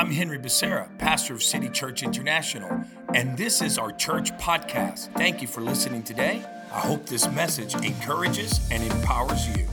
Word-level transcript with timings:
I'm 0.00 0.10
Henry 0.10 0.38
Becerra, 0.38 0.88
pastor 0.96 1.34
of 1.34 1.42
City 1.42 1.68
Church 1.68 2.02
International, 2.02 2.84
and 3.12 3.36
this 3.36 3.60
is 3.60 3.76
our 3.76 3.92
church 3.92 4.32
podcast. 4.38 5.12
Thank 5.12 5.42
you 5.42 5.46
for 5.46 5.60
listening 5.60 6.02
today. 6.02 6.42
I 6.72 6.80
hope 6.80 7.04
this 7.04 7.30
message 7.32 7.74
encourages 7.74 8.66
and 8.70 8.82
empowers 8.82 9.46
you. 9.48 9.66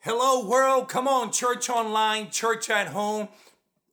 Hello, 0.00 0.46
world. 0.46 0.90
Come 0.90 1.08
on, 1.08 1.32
church 1.32 1.70
online, 1.70 2.28
church 2.28 2.68
at 2.68 2.88
home, 2.88 3.28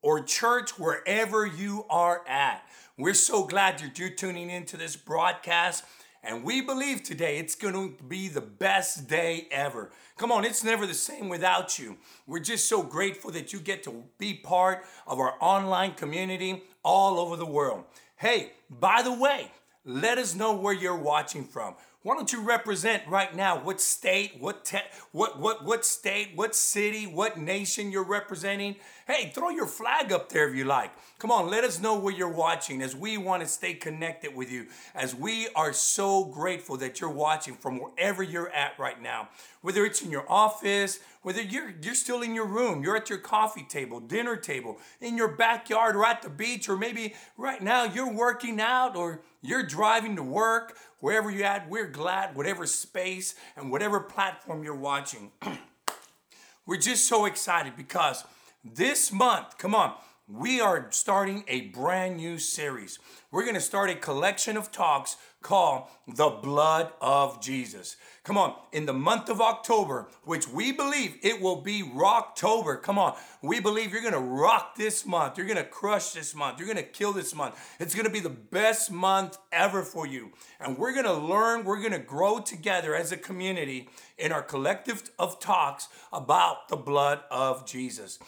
or 0.01 0.21
church 0.21 0.77
wherever 0.77 1.45
you 1.45 1.85
are 1.89 2.21
at. 2.27 2.65
We're 2.95 3.15
so 3.15 3.45
glad 3.47 3.79
that 3.79 3.97
you're 3.97 4.11
tuning 4.11 4.51
into 4.51 4.77
this 4.77 4.95
broadcast. 4.95 5.83
And 6.23 6.43
we 6.43 6.61
believe 6.61 7.01
today 7.01 7.39
it's 7.39 7.55
going 7.55 7.73
to 7.73 8.03
be 8.03 8.27
the 8.27 8.39
best 8.39 9.07
day 9.07 9.47
ever. 9.49 9.89
Come 10.15 10.31
on, 10.31 10.45
it's 10.45 10.63
never 10.63 10.85
the 10.85 10.93
same 10.93 11.27
without 11.27 11.79
you. 11.79 11.97
We're 12.27 12.39
just 12.39 12.69
so 12.69 12.83
grateful 12.83 13.31
that 13.31 13.51
you 13.51 13.59
get 13.59 13.81
to 13.85 14.03
be 14.19 14.35
part 14.35 14.85
of 15.07 15.19
our 15.19 15.33
online 15.41 15.95
community 15.95 16.61
all 16.83 17.17
over 17.17 17.35
the 17.35 17.47
world. 17.47 17.85
Hey, 18.15 18.51
by 18.69 19.01
the 19.01 19.11
way, 19.11 19.51
let 19.85 20.19
us 20.19 20.35
know 20.35 20.55
where 20.55 20.73
you're 20.73 20.95
watching 20.95 21.45
from. 21.45 21.73
Why 22.03 22.15
don't 22.15 22.31
you 22.31 22.41
represent 22.41 23.07
right 23.07 23.33
now 23.33 23.63
what 23.63 23.81
state, 23.81 24.35
what 24.39 24.65
te- 24.65 24.79
what 25.13 25.39
what 25.39 25.63
what 25.63 25.85
state, 25.85 26.33
what 26.35 26.53
city, 26.53 27.07
what 27.07 27.37
nation 27.37 27.91
you're 27.91 28.03
representing? 28.03 28.75
Hey, 29.05 29.33
throw 29.35 29.49
your 29.49 29.67
flag 29.67 30.13
up 30.13 30.29
there 30.29 30.47
if 30.47 30.55
you 30.55 30.63
like. 30.63 30.89
Come 31.19 31.29
on, 31.29 31.49
let 31.49 31.65
us 31.65 31.81
know 31.81 31.99
where 31.99 32.13
you're 32.13 32.29
watching 32.29 32.81
as 32.81 32.95
we 32.95 33.17
want 33.17 33.43
to 33.43 33.49
stay 33.49 33.73
connected 33.73 34.33
with 34.33 34.49
you. 34.49 34.67
As 34.95 35.13
we 35.13 35.49
are 35.57 35.73
so 35.73 36.23
grateful 36.23 36.77
that 36.77 37.01
you're 37.01 37.09
watching 37.09 37.55
from 37.55 37.79
wherever 37.79 38.23
you're 38.23 38.49
at 38.51 38.79
right 38.79 39.01
now. 39.01 39.27
Whether 39.61 39.83
it's 39.85 40.01
in 40.01 40.09
your 40.09 40.25
office, 40.31 41.01
whether 41.21 41.41
you're 41.41 41.73
you're 41.81 41.95
still 41.95 42.21
in 42.21 42.33
your 42.33 42.45
room, 42.45 42.81
you're 42.81 42.95
at 42.95 43.09
your 43.09 43.19
coffee 43.19 43.65
table, 43.67 43.99
dinner 43.99 44.37
table, 44.37 44.77
in 45.01 45.17
your 45.17 45.35
backyard 45.35 45.97
or 45.97 46.05
at 46.05 46.21
the 46.21 46.29
beach 46.29 46.69
or 46.69 46.77
maybe 46.77 47.13
right 47.37 47.61
now 47.61 47.83
you're 47.83 48.11
working 48.11 48.61
out 48.61 48.95
or 48.95 49.19
you're 49.41 49.63
driving 49.63 50.15
to 50.15 50.23
work, 50.23 50.77
wherever 51.01 51.29
you're 51.29 51.43
at, 51.43 51.69
we're 51.69 51.89
glad, 51.89 52.37
whatever 52.37 52.65
space 52.65 53.35
and 53.57 53.69
whatever 53.69 53.99
platform 53.99 54.63
you're 54.63 54.73
watching. 54.73 55.33
we're 56.65 56.77
just 56.77 57.05
so 57.05 57.25
excited 57.25 57.75
because 57.75 58.23
this 58.63 59.11
month, 59.11 59.57
come 59.57 59.75
on, 59.75 59.95
we 60.27 60.61
are 60.61 60.87
starting 60.91 61.43
a 61.49 61.61
brand 61.67 62.15
new 62.17 62.37
series. 62.37 62.97
We're 63.29 63.43
going 63.43 63.55
to 63.55 63.61
start 63.61 63.89
a 63.89 63.95
collection 63.95 64.55
of 64.55 64.71
talks 64.71 65.17
called 65.41 65.83
The 66.07 66.29
Blood 66.29 66.93
of 67.01 67.41
Jesus. 67.41 67.97
Come 68.23 68.37
on, 68.37 68.55
in 68.71 68.85
the 68.85 68.93
month 68.93 69.27
of 69.27 69.41
October, 69.41 70.07
which 70.23 70.47
we 70.47 70.71
believe 70.71 71.17
it 71.21 71.41
will 71.41 71.61
be 71.61 71.83
Rocktober. 71.83 72.81
Come 72.81 72.97
on, 72.97 73.17
we 73.41 73.59
believe 73.59 73.91
you're 73.91 74.01
going 74.01 74.13
to 74.13 74.19
rock 74.19 74.77
this 74.77 75.05
month. 75.05 75.37
You're 75.37 75.45
going 75.45 75.57
to 75.57 75.65
crush 75.65 76.11
this 76.11 76.33
month. 76.33 76.57
You're 76.57 76.67
going 76.67 76.77
to 76.77 76.83
kill 76.83 77.11
this 77.11 77.35
month. 77.35 77.59
It's 77.81 77.93
going 77.93 78.05
to 78.05 78.11
be 78.11 78.21
the 78.21 78.29
best 78.29 78.91
month 78.91 79.37
ever 79.51 79.83
for 79.83 80.07
you. 80.07 80.31
And 80.61 80.77
we're 80.77 80.93
going 80.93 81.03
to 81.03 81.13
learn, 81.13 81.65
we're 81.65 81.81
going 81.81 81.91
to 81.91 81.99
grow 81.99 82.39
together 82.39 82.95
as 82.95 83.11
a 83.11 83.17
community 83.17 83.89
in 84.17 84.31
our 84.31 84.41
collective 84.41 85.11
of 85.19 85.41
talks 85.41 85.89
about 86.13 86.69
the 86.69 86.77
blood 86.77 87.19
of 87.29 87.65
Jesus. 87.65 88.19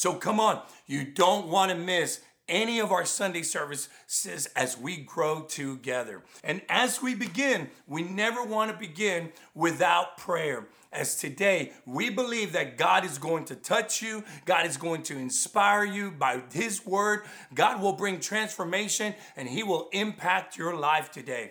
So 0.00 0.14
come 0.14 0.40
on, 0.40 0.62
you 0.86 1.04
don't 1.04 1.48
want 1.48 1.70
to 1.72 1.76
miss 1.76 2.22
any 2.48 2.78
of 2.78 2.90
our 2.90 3.04
Sunday 3.04 3.42
services 3.42 4.48
as 4.56 4.78
we 4.78 4.96
grow 4.96 5.42
together. 5.42 6.22
And 6.42 6.62
as 6.70 7.02
we 7.02 7.14
begin, 7.14 7.68
we 7.86 8.02
never 8.02 8.42
want 8.42 8.70
to 8.70 8.78
begin 8.78 9.30
without 9.54 10.16
prayer. 10.16 10.68
As 10.90 11.16
today, 11.16 11.72
we 11.84 12.08
believe 12.08 12.52
that 12.52 12.78
God 12.78 13.04
is 13.04 13.18
going 13.18 13.44
to 13.44 13.54
touch 13.54 14.00
you, 14.00 14.24
God 14.46 14.64
is 14.64 14.78
going 14.78 15.02
to 15.02 15.18
inspire 15.18 15.84
you 15.84 16.12
by 16.12 16.44
His 16.50 16.86
word. 16.86 17.24
God 17.52 17.82
will 17.82 17.92
bring 17.92 18.20
transformation 18.20 19.14
and 19.36 19.50
He 19.50 19.62
will 19.62 19.90
impact 19.92 20.56
your 20.56 20.74
life 20.74 21.12
today. 21.12 21.50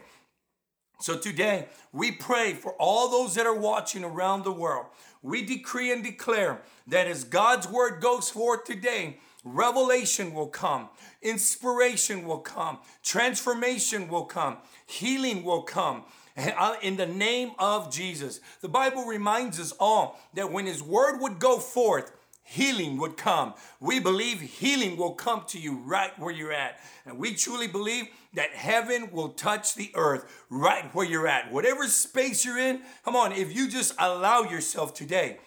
So 1.02 1.18
today, 1.18 1.70
we 1.94 2.12
pray 2.12 2.54
for 2.54 2.74
all 2.74 3.10
those 3.10 3.36
that 3.36 3.46
are 3.46 3.58
watching 3.58 4.04
around 4.04 4.44
the 4.44 4.52
world. 4.52 4.88
We 5.22 5.46
decree 5.46 5.92
and 5.92 6.04
declare 6.04 6.62
that 6.88 7.08
as 7.08 7.24
God's 7.24 7.68
word 7.68 8.02
goes 8.02 8.30
forth 8.30 8.64
today, 8.64 9.18
revelation 9.44 10.34
will 10.34 10.48
come, 10.48 10.90
inspiration 11.22 12.26
will 12.26 12.40
come, 12.40 12.80
transformation 13.04 14.08
will 14.08 14.26
come, 14.26 14.58
healing 14.86 15.44
will 15.44 15.64
come. 15.64 16.04
Uh, 16.38 16.76
in 16.82 16.96
the 16.96 17.06
name 17.06 17.52
of 17.60 17.92
Jesus. 17.92 18.40
The 18.62 18.70
Bible 18.70 19.04
reminds 19.04 19.60
us 19.60 19.74
all 19.78 20.18
that 20.36 20.54
when 20.54 20.68
His 20.68 20.82
word 20.82 21.20
would 21.20 21.38
go 21.38 21.60
forth, 21.60 22.14
healing 22.50 22.98
would 22.98 23.16
come. 23.16 23.54
We 23.80 24.00
believe 24.00 24.42
healing 24.42 24.98
will 24.98 25.14
come 25.14 25.44
to 25.50 25.60
you 25.60 25.78
right 25.86 26.18
where 26.18 26.34
you're 26.34 26.52
at. 26.52 26.80
And 27.06 27.20
we 27.20 27.36
truly 27.36 27.68
believe 27.68 28.08
that 28.34 28.50
heaven 28.52 29.12
will 29.12 29.30
touch 29.30 29.76
the 29.76 29.92
earth 29.94 30.26
right 30.50 30.94
where 30.96 31.06
you're 31.06 31.28
at. 31.28 31.52
Whatever 31.52 31.86
space 31.88 32.44
you're 32.44 32.58
in, 32.58 32.82
come 33.06 33.16
on, 33.16 33.34
if 33.34 33.56
you 33.56 33.70
just 33.70 33.94
allow 34.00 34.42
yourself 34.42 34.96
today 34.96 35.38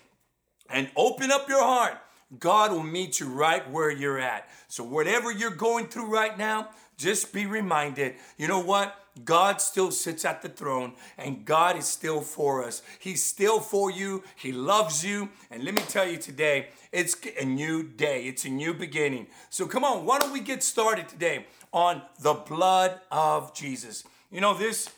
and 0.71 0.89
open 0.97 1.33
up 1.33 1.49
your 1.49 1.63
heart, 1.63 1.99
God 2.38 2.72
will 2.72 2.82
meet 2.82 3.20
you 3.20 3.28
right 3.28 3.69
where 3.70 3.91
you're 3.91 4.19
at. 4.19 4.48
So, 4.69 4.84
whatever 4.84 5.31
you're 5.31 5.50
going 5.50 5.87
through 5.87 6.12
right 6.12 6.37
now, 6.37 6.70
just 6.97 7.32
be 7.32 7.47
reminded 7.47 8.15
you 8.37 8.48
know 8.48 8.60
what? 8.60 8.97
God 9.25 9.60
still 9.60 9.91
sits 9.91 10.25
at 10.25 10.41
the 10.41 10.48
throne 10.48 10.94
and 11.19 11.44
God 11.44 11.76
is 11.76 11.87
still 11.87 12.22
for 12.22 12.65
us. 12.65 12.81
He's 12.98 13.22
still 13.22 13.60
for 13.60 13.91
you. 13.91 14.25
He 14.37 14.53
loves 14.53 15.04
you. 15.04 15.28
And 15.50 15.65
let 15.65 15.75
me 15.75 15.82
tell 15.82 16.09
you 16.09 16.16
today, 16.16 16.69
it's 16.92 17.16
a 17.38 17.44
new 17.44 17.82
day, 17.82 18.25
it's 18.25 18.47
a 18.47 18.48
new 18.48 18.72
beginning. 18.72 19.26
So 19.50 19.66
come 19.66 19.84
on, 19.84 20.06
why 20.06 20.19
don't 20.19 20.32
we 20.32 20.41
get 20.41 20.62
started 20.62 21.09
today 21.10 21.44
on 21.72 22.00
the 22.21 22.32
blood 22.32 23.00
of 23.10 23.53
Jesus? 23.54 24.04
You 24.31 24.41
know, 24.41 24.54
this 24.54 24.88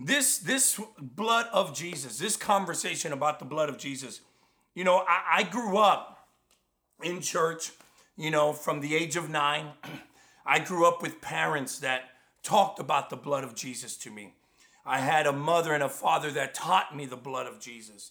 this 0.00 0.38
this 0.38 0.80
blood 1.00 1.46
of 1.52 1.72
Jesus, 1.72 2.18
this 2.18 2.36
conversation 2.36 3.12
about 3.12 3.38
the 3.38 3.44
blood 3.44 3.68
of 3.68 3.78
Jesus. 3.78 4.22
You 4.74 4.82
know, 4.82 5.04
I, 5.06 5.38
I 5.38 5.42
grew 5.44 5.78
up 5.78 6.13
in 7.02 7.20
church, 7.20 7.72
you 8.16 8.30
know, 8.30 8.52
from 8.52 8.80
the 8.80 8.94
age 8.94 9.16
of 9.16 9.28
nine. 9.28 9.72
I 10.46 10.58
grew 10.58 10.86
up 10.86 11.02
with 11.02 11.20
parents 11.20 11.78
that 11.78 12.02
talked 12.42 12.78
about 12.78 13.10
the 13.10 13.16
blood 13.16 13.44
of 13.44 13.54
Jesus 13.54 13.96
to 13.98 14.10
me. 14.10 14.34
I 14.86 14.98
had 14.98 15.26
a 15.26 15.32
mother 15.32 15.72
and 15.72 15.82
a 15.82 15.88
father 15.88 16.30
that 16.32 16.52
taught 16.52 16.94
me 16.94 17.06
the 17.06 17.16
blood 17.16 17.46
of 17.46 17.58
Jesus. 17.58 18.10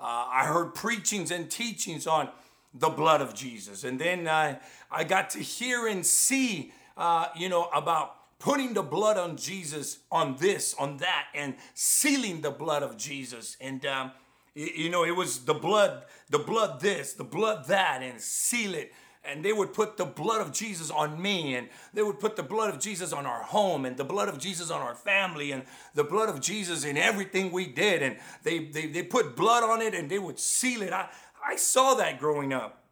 Uh, 0.00 0.26
I 0.32 0.46
heard 0.46 0.74
preachings 0.74 1.30
and 1.30 1.50
teachings 1.50 2.06
on 2.06 2.30
the 2.72 2.88
blood 2.88 3.20
of 3.20 3.34
Jesus. 3.34 3.84
And 3.84 4.00
then 4.00 4.26
I, 4.26 4.58
I 4.90 5.04
got 5.04 5.30
to 5.30 5.38
hear 5.38 5.86
and 5.86 6.04
see, 6.04 6.72
uh, 6.96 7.26
you 7.36 7.48
know, 7.48 7.66
about 7.66 8.38
putting 8.38 8.74
the 8.74 8.82
blood 8.82 9.16
on 9.16 9.36
Jesus 9.36 9.98
on 10.10 10.36
this, 10.36 10.74
on 10.78 10.96
that, 10.98 11.26
and 11.34 11.54
sealing 11.74 12.40
the 12.40 12.50
blood 12.50 12.82
of 12.82 12.96
Jesus. 12.96 13.56
And, 13.60 13.84
um, 13.86 14.12
you 14.54 14.90
know, 14.90 15.04
it 15.04 15.16
was 15.16 15.44
the 15.44 15.54
blood, 15.54 16.04
the 16.30 16.38
blood 16.38 16.80
this, 16.80 17.12
the 17.12 17.24
blood 17.24 17.66
that, 17.66 18.02
and 18.02 18.20
seal 18.20 18.74
it 18.74 18.92
and 19.24 19.44
they 19.44 19.52
would 19.52 19.72
put 19.72 19.96
the 19.96 20.04
blood 20.04 20.40
of 20.40 20.52
Jesus 20.52 20.90
on 20.90 21.20
me, 21.20 21.54
and 21.54 21.68
they 21.94 22.02
would 22.02 22.20
put 22.20 22.36
the 22.36 22.42
blood 22.42 22.72
of 22.72 22.78
Jesus 22.78 23.12
on 23.12 23.24
our 23.24 23.42
home, 23.42 23.84
and 23.86 23.96
the 23.96 24.04
blood 24.04 24.28
of 24.28 24.38
Jesus 24.38 24.70
on 24.70 24.82
our 24.82 24.94
family, 24.94 25.50
and 25.50 25.64
the 25.94 26.04
blood 26.04 26.28
of 26.28 26.40
Jesus 26.40 26.84
in 26.84 26.96
everything 26.96 27.50
we 27.50 27.66
did. 27.66 28.02
And 28.02 28.18
they, 28.42 28.66
they, 28.66 28.86
they 28.86 29.02
put 29.02 29.34
blood 29.34 29.64
on 29.64 29.80
it 29.80 29.94
and 29.94 30.10
they 30.10 30.18
would 30.18 30.38
seal 30.38 30.82
it. 30.82 30.92
I, 30.92 31.08
I 31.44 31.56
saw 31.56 31.94
that 31.94 32.18
growing 32.18 32.52
up, 32.52 32.84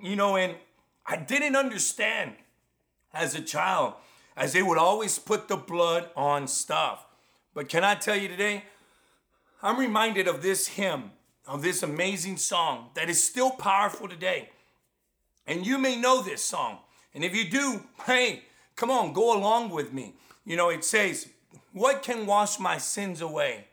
you 0.00 0.16
know, 0.16 0.36
and 0.36 0.54
I 1.04 1.16
didn't 1.16 1.56
understand 1.56 2.34
as 3.12 3.34
a 3.34 3.42
child, 3.42 3.94
as 4.36 4.52
they 4.52 4.62
would 4.62 4.78
always 4.78 5.18
put 5.18 5.48
the 5.48 5.56
blood 5.56 6.10
on 6.14 6.46
stuff. 6.46 7.06
But 7.54 7.68
can 7.68 7.84
I 7.84 7.96
tell 7.96 8.16
you 8.16 8.28
today, 8.28 8.64
I'm 9.62 9.78
reminded 9.78 10.26
of 10.26 10.42
this 10.42 10.66
hymn, 10.66 11.12
of 11.46 11.62
this 11.62 11.82
amazing 11.82 12.36
song 12.36 12.90
that 12.94 13.08
is 13.08 13.22
still 13.22 13.50
powerful 13.50 14.08
today. 14.08 14.50
And 15.46 15.66
you 15.66 15.78
may 15.78 15.96
know 15.96 16.20
this 16.20 16.44
song. 16.44 16.78
And 17.14 17.22
if 17.22 17.34
you 17.34 17.48
do, 17.48 17.82
hey, 18.06 18.42
come 18.76 18.90
on, 18.90 19.12
go 19.12 19.36
along 19.36 19.70
with 19.70 19.92
me. 19.92 20.14
You 20.44 20.56
know, 20.56 20.70
it 20.70 20.84
says, 20.84 21.28
What 21.72 22.02
can 22.02 22.26
wash 22.26 22.58
my 22.58 22.78
sins 22.78 23.20
away? 23.20 23.68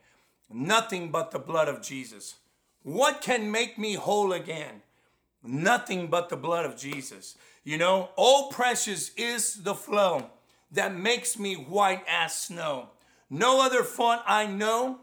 Nothing 0.51 1.09
but 1.12 1.31
the 1.31 1.39
blood 1.39 1.68
of 1.68 1.81
Jesus. 1.81 2.36
What 2.83 3.21
can 3.21 3.51
make 3.51 3.77
me 3.77 3.95
whole 3.95 4.33
again? 4.33 4.81
Nothing 5.44 6.07
but 6.07 6.30
the 6.30 6.38
blood 6.38 6.65
of 6.65 6.77
Jesus. 6.77 7.36
You 7.63 7.77
know, 7.77 8.09
oh, 8.18 8.50
precious 8.51 9.12
is 9.15 9.63
the 9.63 9.75
flow 9.75 10.30
that 10.71 10.95
makes 10.95 11.38
me 11.38 11.56
white 11.56 12.03
as 12.07 12.33
snow. 12.33 12.89
No 13.30 13.62
other 13.62 13.83
font 13.83 14.21
I 14.25 14.47
know, 14.47 15.00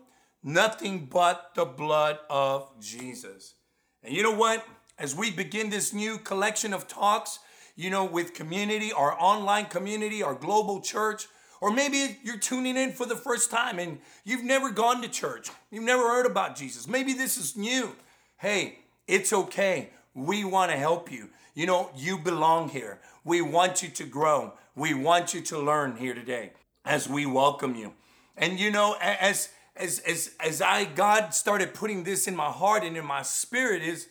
nothing 0.46 1.10
but 1.12 1.50
the 1.54 1.66
blood 1.66 2.18
of 2.30 2.70
Jesus. 2.80 3.56
And 4.02 4.14
you 4.14 4.22
know 4.22 4.34
what? 4.34 4.64
as 4.98 5.14
we 5.14 5.30
begin 5.30 5.70
this 5.70 5.92
new 5.92 6.18
collection 6.18 6.72
of 6.72 6.88
talks, 6.88 7.38
you 7.74 7.90
know, 7.90 8.04
with 8.04 8.34
community, 8.34 8.92
our 8.92 9.12
online 9.20 9.66
community, 9.66 10.22
our 10.22 10.34
global 10.34 10.80
church. 10.80 11.26
Or 11.60 11.70
maybe 11.70 12.18
you're 12.22 12.38
tuning 12.38 12.76
in 12.76 12.92
for 12.92 13.06
the 13.06 13.16
first 13.16 13.50
time 13.50 13.78
and 13.78 13.98
you've 14.24 14.44
never 14.44 14.70
gone 14.70 15.02
to 15.02 15.08
church. 15.08 15.50
You've 15.70 15.84
never 15.84 16.02
heard 16.02 16.26
about 16.26 16.56
Jesus. 16.56 16.86
Maybe 16.86 17.12
this 17.12 17.36
is 17.36 17.56
new. 17.56 17.94
Hey, 18.38 18.80
it's 19.06 19.32
okay. 19.32 19.90
We 20.14 20.44
want 20.44 20.70
to 20.70 20.76
help 20.76 21.10
you. 21.10 21.30
You 21.54 21.66
know, 21.66 21.90
you 21.96 22.18
belong 22.18 22.70
here. 22.70 23.00
We 23.24 23.40
want 23.40 23.82
you 23.82 23.88
to 23.88 24.04
grow. 24.04 24.54
We 24.74 24.94
want 24.94 25.34
you 25.34 25.40
to 25.42 25.58
learn 25.58 25.96
here 25.96 26.14
today 26.14 26.52
as 26.84 27.08
we 27.08 27.26
welcome 27.26 27.74
you. 27.74 27.94
And 28.36 28.60
you 28.60 28.70
know, 28.70 28.96
as 29.00 29.48
as 29.78 30.00
as 30.00 30.34
as 30.40 30.62
I 30.62 30.84
God 30.84 31.34
started 31.34 31.74
putting 31.74 32.04
this 32.04 32.26
in 32.26 32.36
my 32.36 32.50
heart 32.50 32.84
and 32.84 32.96
in 32.96 33.04
my 33.04 33.22
spirit 33.22 33.82
is 33.82 34.08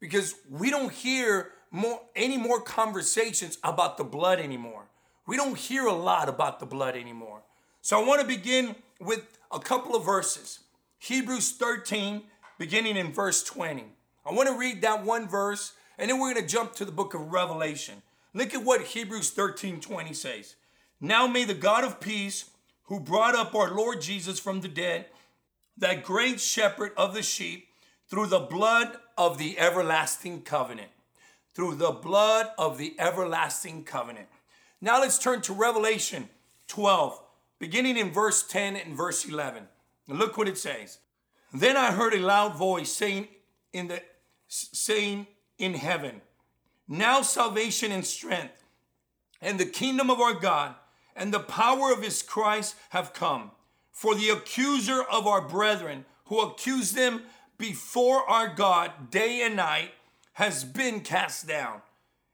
because 0.00 0.34
we 0.50 0.70
don't 0.70 0.92
hear 0.92 1.52
more 1.70 2.00
any 2.14 2.36
more 2.36 2.60
conversations 2.60 3.58
about 3.64 3.96
the 3.96 4.04
blood 4.04 4.38
anymore. 4.38 4.84
We 5.26 5.36
don't 5.36 5.56
hear 5.56 5.86
a 5.86 5.92
lot 5.92 6.28
about 6.28 6.60
the 6.60 6.66
blood 6.66 6.96
anymore. 6.96 7.42
So 7.80 8.00
I 8.00 8.06
want 8.06 8.20
to 8.20 8.26
begin 8.26 8.76
with 9.00 9.38
a 9.50 9.58
couple 9.58 9.94
of 9.94 10.04
verses. 10.04 10.60
Hebrews 10.98 11.52
13, 11.52 12.22
beginning 12.58 12.96
in 12.96 13.12
verse 13.12 13.42
20. 13.42 13.84
I 14.24 14.32
want 14.32 14.48
to 14.48 14.56
read 14.56 14.82
that 14.82 15.04
one 15.04 15.28
verse, 15.28 15.72
and 15.98 16.08
then 16.08 16.20
we're 16.20 16.32
going 16.32 16.46
to 16.46 16.52
jump 16.52 16.74
to 16.76 16.84
the 16.84 16.92
book 16.92 17.14
of 17.14 17.32
Revelation. 17.32 18.02
Look 18.34 18.54
at 18.54 18.64
what 18.64 18.82
Hebrews 18.82 19.30
13, 19.30 19.80
20 19.80 20.14
says. 20.14 20.54
Now 21.00 21.26
may 21.26 21.44
the 21.44 21.54
God 21.54 21.82
of 21.82 22.00
peace, 22.00 22.50
who 22.92 23.00
brought 23.00 23.34
up 23.34 23.54
our 23.54 23.70
Lord 23.70 24.02
Jesus 24.02 24.38
from 24.38 24.60
the 24.60 24.68
dead, 24.68 25.06
that 25.78 26.04
great 26.04 26.38
shepherd 26.38 26.92
of 26.94 27.14
the 27.14 27.22
sheep, 27.22 27.68
through 28.06 28.26
the 28.26 28.38
blood 28.38 28.98
of 29.16 29.38
the 29.38 29.58
everlasting 29.58 30.42
covenant. 30.42 30.90
Through 31.54 31.76
the 31.76 31.92
blood 31.92 32.48
of 32.58 32.76
the 32.76 32.94
everlasting 32.98 33.84
covenant. 33.84 34.26
Now 34.82 35.00
let's 35.00 35.18
turn 35.18 35.40
to 35.40 35.54
Revelation 35.54 36.28
12, 36.68 37.18
beginning 37.58 37.96
in 37.96 38.10
verse 38.10 38.46
10 38.46 38.76
and 38.76 38.94
verse 38.94 39.24
11. 39.24 39.68
And 40.06 40.18
look 40.18 40.36
what 40.36 40.46
it 40.46 40.58
says. 40.58 40.98
Then 41.50 41.78
I 41.78 41.92
heard 41.92 42.12
a 42.12 42.20
loud 42.20 42.56
voice 42.56 42.92
saying 42.92 43.28
in 43.72 43.88
the 43.88 44.02
saying 44.48 45.28
in 45.56 45.72
heaven, 45.72 46.20
Now 46.86 47.22
salvation 47.22 47.90
and 47.90 48.04
strength 48.04 48.62
and 49.40 49.58
the 49.58 49.64
kingdom 49.64 50.10
of 50.10 50.20
our 50.20 50.34
God 50.34 50.74
and 51.16 51.32
the 51.32 51.40
power 51.40 51.92
of 51.92 52.02
his 52.02 52.22
Christ 52.22 52.74
have 52.90 53.12
come. 53.12 53.50
For 53.90 54.14
the 54.14 54.30
accuser 54.30 55.02
of 55.02 55.26
our 55.26 55.46
brethren, 55.46 56.04
who 56.26 56.40
accused 56.40 56.94
them 56.94 57.22
before 57.58 58.28
our 58.28 58.48
God 58.48 59.10
day 59.10 59.42
and 59.42 59.56
night, 59.56 59.90
has 60.34 60.64
been 60.64 61.00
cast 61.00 61.46
down. 61.46 61.82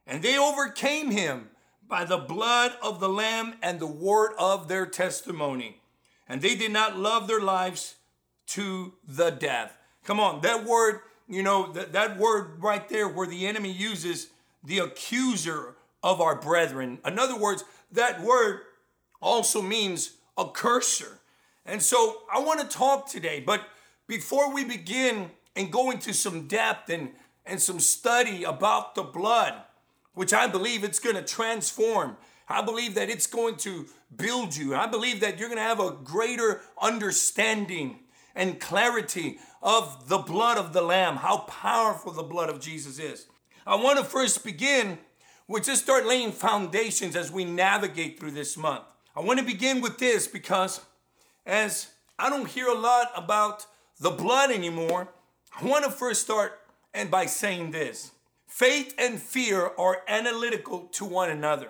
And 0.07 0.23
they 0.23 0.39
overcame 0.39 1.11
him 1.11 1.51
by 1.87 2.05
the 2.05 2.19
blood 2.19 2.73
of 2.83 3.01
the 3.01 3.09
Lamb 3.09 3.55
and 3.63 3.81
the 3.81 3.87
word 3.87 4.33
of 4.39 4.69
their 4.69 4.87
testimony. 4.87 5.81
And 6.29 6.41
they 6.41 6.55
did 6.55 6.73
not 6.73 6.99
love 6.99 7.27
their 7.27 7.41
lives 7.41 7.97
to 8.49 8.95
the 9.07 9.31
death. 9.31 9.77
Come 10.05 10.21
on, 10.21 10.41
that 10.43 10.65
word, 10.65 11.01
you 11.29 11.43
know, 11.43 11.73
that, 11.73 11.93
that 11.93 12.19
word 12.19 12.63
right 12.63 12.89
there 12.89 13.09
where 13.09 13.27
the 13.27 13.47
enemy 13.47 13.73
uses 13.73 14.29
the 14.65 14.79
accuser 14.79 15.77
of 16.03 16.21
our 16.21 16.41
brethren. 16.41 16.99
In 17.05 17.19
other 17.19 17.37
words, 17.37 17.65
that 17.93 18.23
word 18.23 18.61
also 19.21 19.63
means 19.63 20.15
a 20.37 20.47
cursor. 20.49 21.19
And 21.67 21.83
so 21.83 22.23
I 22.33 22.41
want 22.41 22.61
to 22.61 22.77
talk 22.77 23.09
today, 23.09 23.43
but 23.45 23.63
before 24.07 24.53
we 24.53 24.65
begin 24.65 25.31
and 25.55 25.71
go 25.73 25.91
into 25.91 26.15
some 26.15 26.47
depth 26.47 26.89
and, 26.89 27.11
and 27.45 27.61
some 27.61 27.81
study 27.81 28.45
about 28.45 28.95
the 28.95 29.03
blood, 29.03 29.55
which 30.15 30.33
I 30.33 30.47
believe 30.47 30.85
it's 30.85 30.99
going 30.99 31.17
to 31.17 31.23
transform. 31.23 32.17
I 32.49 32.63
believe 32.63 32.95
that 32.95 33.11
it's 33.11 33.27
going 33.27 33.57
to 33.57 33.87
build 34.17 34.57
you. 34.57 34.75
I 34.75 34.87
believe 34.87 35.21
that 35.21 35.39
you're 35.39 35.49
going 35.49 35.59
to 35.59 35.63
have 35.63 35.81
a 35.81 35.93
greater 35.93 36.63
understanding 36.81 38.01
and 38.35 38.59
clarity 38.61 39.39
of 39.63 40.09
the 40.09 40.19
blood 40.19 40.57
of 40.57 40.73
the 40.73 40.81
Lamb, 40.81 41.17
how 41.17 41.39
powerful 41.39 42.13
the 42.13 42.23
blood 42.23 42.49
of 42.49 42.61
Jesus 42.61 42.99
is. 42.99 43.27
I 43.67 43.75
want 43.75 43.99
to 43.99 44.05
first 44.05 44.45
begin 44.45 44.99
with 45.47 45.65
just 45.65 45.83
start 45.83 46.07
laying 46.07 46.33
foundations 46.33 47.17
as 47.17 47.31
we 47.31 47.45
navigate 47.45 48.19
through 48.19 48.31
this 48.31 48.57
month. 48.57 48.85
I 49.19 49.21
want 49.21 49.41
to 49.41 49.45
begin 49.45 49.81
with 49.81 49.99
this 49.99 50.29
because 50.29 50.81
as 51.45 51.89
I 52.21 52.31
don't 52.31 52.47
hear 52.47 52.69
a 52.69 52.79
lot 52.79 53.11
about 53.17 53.67
the 53.99 54.11
blood 54.11 54.53
anymore, 54.53 55.09
I 55.61 55.65
want 55.65 55.85
to 55.85 55.91
first 55.91 56.23
start 56.23 56.61
and 56.95 57.11
by 57.11 57.27
saying 57.27 57.73
this. 57.73 58.13
Faith 58.47 58.95
and 58.97 59.21
fear 59.21 59.73
are 59.77 60.03
analytical 60.07 60.83
to 60.93 61.05
one 61.05 61.31
another. 61.31 61.67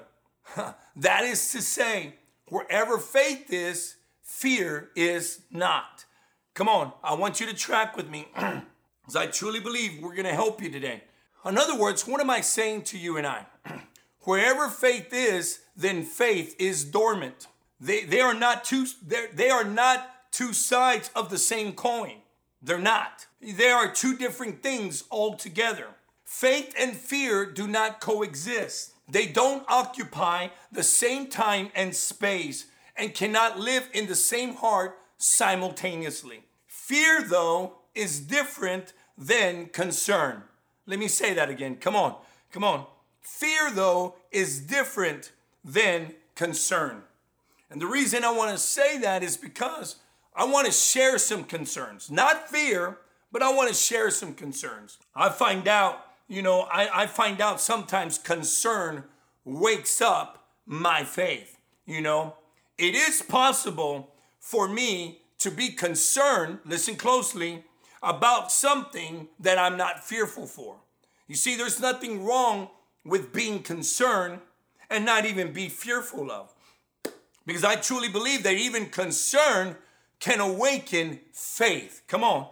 that 0.96 1.24
is 1.24 1.50
to 1.52 1.62
say, 1.62 2.16
wherever 2.48 2.98
faith 2.98 3.50
is, 3.50 3.96
fear 4.22 4.90
is 4.94 5.40
not. 5.50 6.04
Come 6.52 6.68
on, 6.68 6.92
I 7.02 7.14
want 7.14 7.40
you 7.40 7.46
to 7.46 7.54
track 7.54 7.96
with 7.96 8.10
me 8.10 8.28
because 8.34 9.16
I 9.16 9.24
truly 9.24 9.60
believe 9.60 10.02
we're 10.02 10.14
going 10.14 10.26
to 10.26 10.34
help 10.34 10.62
you 10.62 10.68
today. 10.68 11.04
In 11.46 11.56
other 11.56 11.78
words, 11.78 12.06
what 12.06 12.20
am 12.20 12.28
I 12.28 12.42
saying 12.42 12.82
to 12.82 12.98
you 12.98 13.16
and 13.16 13.26
I? 13.26 13.46
Wherever 14.28 14.68
faith 14.68 15.08
is, 15.10 15.60
then 15.74 16.04
faith 16.04 16.54
is 16.58 16.84
dormant. 16.84 17.46
They, 17.80 18.04
they 18.04 18.20
are 18.20 18.34
not 18.34 18.62
two 18.62 18.84
they 19.32 19.48
are 19.48 19.64
not 19.64 20.30
two 20.30 20.52
sides 20.52 21.10
of 21.16 21.30
the 21.30 21.38
same 21.38 21.72
coin. 21.72 22.16
They're 22.60 22.76
not. 22.76 23.24
They 23.40 23.70
are 23.70 23.90
two 23.90 24.18
different 24.18 24.62
things 24.62 25.04
altogether. 25.10 25.86
Faith 26.26 26.74
and 26.78 26.94
fear 26.94 27.46
do 27.46 27.66
not 27.66 28.02
coexist. 28.02 28.92
They 29.08 29.24
don't 29.24 29.64
occupy 29.66 30.48
the 30.70 30.82
same 30.82 31.28
time 31.28 31.70
and 31.74 31.96
space 31.96 32.66
and 32.96 33.14
cannot 33.14 33.58
live 33.58 33.88
in 33.94 34.08
the 34.08 34.14
same 34.14 34.56
heart 34.56 34.98
simultaneously. 35.16 36.42
Fear, 36.66 37.22
though, 37.22 37.78
is 37.94 38.20
different 38.20 38.92
than 39.16 39.68
concern. 39.68 40.42
Let 40.84 40.98
me 40.98 41.08
say 41.08 41.32
that 41.32 41.48
again. 41.48 41.76
Come 41.76 41.96
on, 41.96 42.16
come 42.52 42.64
on. 42.64 42.84
Fear, 43.28 43.70
though, 43.72 44.16
is 44.30 44.60
different 44.60 45.32
than 45.64 46.14
concern. 46.34 47.02
And 47.70 47.80
the 47.80 47.86
reason 47.86 48.24
I 48.24 48.32
want 48.32 48.52
to 48.52 48.58
say 48.58 48.98
that 48.98 49.22
is 49.22 49.36
because 49.36 49.96
I 50.34 50.44
want 50.44 50.66
to 50.66 50.72
share 50.72 51.18
some 51.18 51.44
concerns. 51.44 52.10
Not 52.10 52.48
fear, 52.48 52.98
but 53.30 53.42
I 53.42 53.52
want 53.52 53.68
to 53.68 53.74
share 53.74 54.10
some 54.10 54.34
concerns. 54.34 54.98
I 55.14 55.28
find 55.28 55.68
out 55.68 56.04
you 56.28 56.42
know, 56.42 56.60
I, 56.70 57.02
I 57.02 57.06
find 57.06 57.40
out 57.40 57.60
sometimes 57.60 58.18
concern 58.18 59.04
wakes 59.44 60.00
up 60.00 60.46
my 60.66 61.02
faith. 61.02 61.58
You 61.86 62.02
know, 62.02 62.36
it 62.76 62.94
is 62.94 63.22
possible 63.22 64.10
for 64.38 64.68
me 64.68 65.22
to 65.38 65.50
be 65.50 65.70
concerned, 65.70 66.58
listen 66.66 66.96
closely, 66.96 67.64
about 68.02 68.52
something 68.52 69.28
that 69.40 69.58
I'm 69.58 69.76
not 69.76 70.04
fearful 70.04 70.46
for. 70.46 70.76
You 71.26 71.34
see, 71.34 71.56
there's 71.56 71.80
nothing 71.80 72.24
wrong 72.24 72.68
with 73.08 73.32
being 73.32 73.62
concerned 73.62 74.40
and 74.90 75.04
not 75.04 75.24
even 75.24 75.52
be 75.52 75.68
fearful 75.68 76.30
of. 76.30 76.52
Because 77.46 77.64
I 77.64 77.76
truly 77.76 78.08
believe 78.08 78.42
that 78.42 78.54
even 78.54 78.86
concern 78.86 79.76
can 80.20 80.40
awaken 80.40 81.20
faith. 81.32 82.02
Come 82.06 82.22
on. 82.22 82.48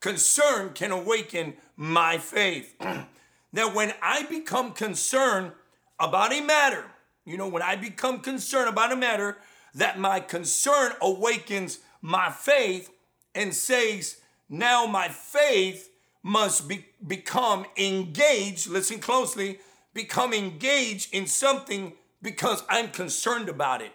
Concern 0.00 0.72
can 0.74 0.90
awaken 0.90 1.54
my 1.76 2.18
faith. 2.18 2.74
that 3.52 3.74
when 3.74 3.94
I 4.02 4.24
become 4.24 4.72
concerned 4.72 5.52
about 5.98 6.32
a 6.32 6.40
matter, 6.40 6.84
you 7.24 7.36
know, 7.36 7.48
when 7.48 7.62
I 7.62 7.76
become 7.76 8.20
concerned 8.20 8.68
about 8.68 8.92
a 8.92 8.96
matter, 8.96 9.38
that 9.74 9.98
my 9.98 10.20
concern 10.20 10.92
awakens 11.00 11.78
my 12.02 12.30
faith 12.30 12.90
and 13.34 13.54
says, 13.54 14.16
now 14.48 14.86
my 14.86 15.08
faith 15.08 15.90
must 16.22 16.68
be, 16.68 16.86
become 17.06 17.64
engaged, 17.76 18.68
listen 18.68 18.98
closely, 18.98 19.58
become 19.94 20.32
engaged 20.32 21.12
in 21.14 21.26
something 21.26 21.94
because 22.22 22.62
I'm 22.68 22.88
concerned 22.88 23.48
about 23.48 23.82
it. 23.82 23.92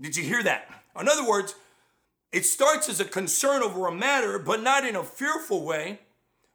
Did 0.00 0.16
you 0.16 0.24
hear 0.24 0.42
that? 0.42 0.68
In 0.98 1.08
other 1.08 1.26
words, 1.26 1.54
it 2.32 2.44
starts 2.44 2.88
as 2.88 3.00
a 3.00 3.04
concern 3.04 3.62
over 3.62 3.86
a 3.86 3.94
matter, 3.94 4.38
but 4.38 4.62
not 4.62 4.86
in 4.86 4.96
a 4.96 5.04
fearful 5.04 5.64
way 5.64 6.00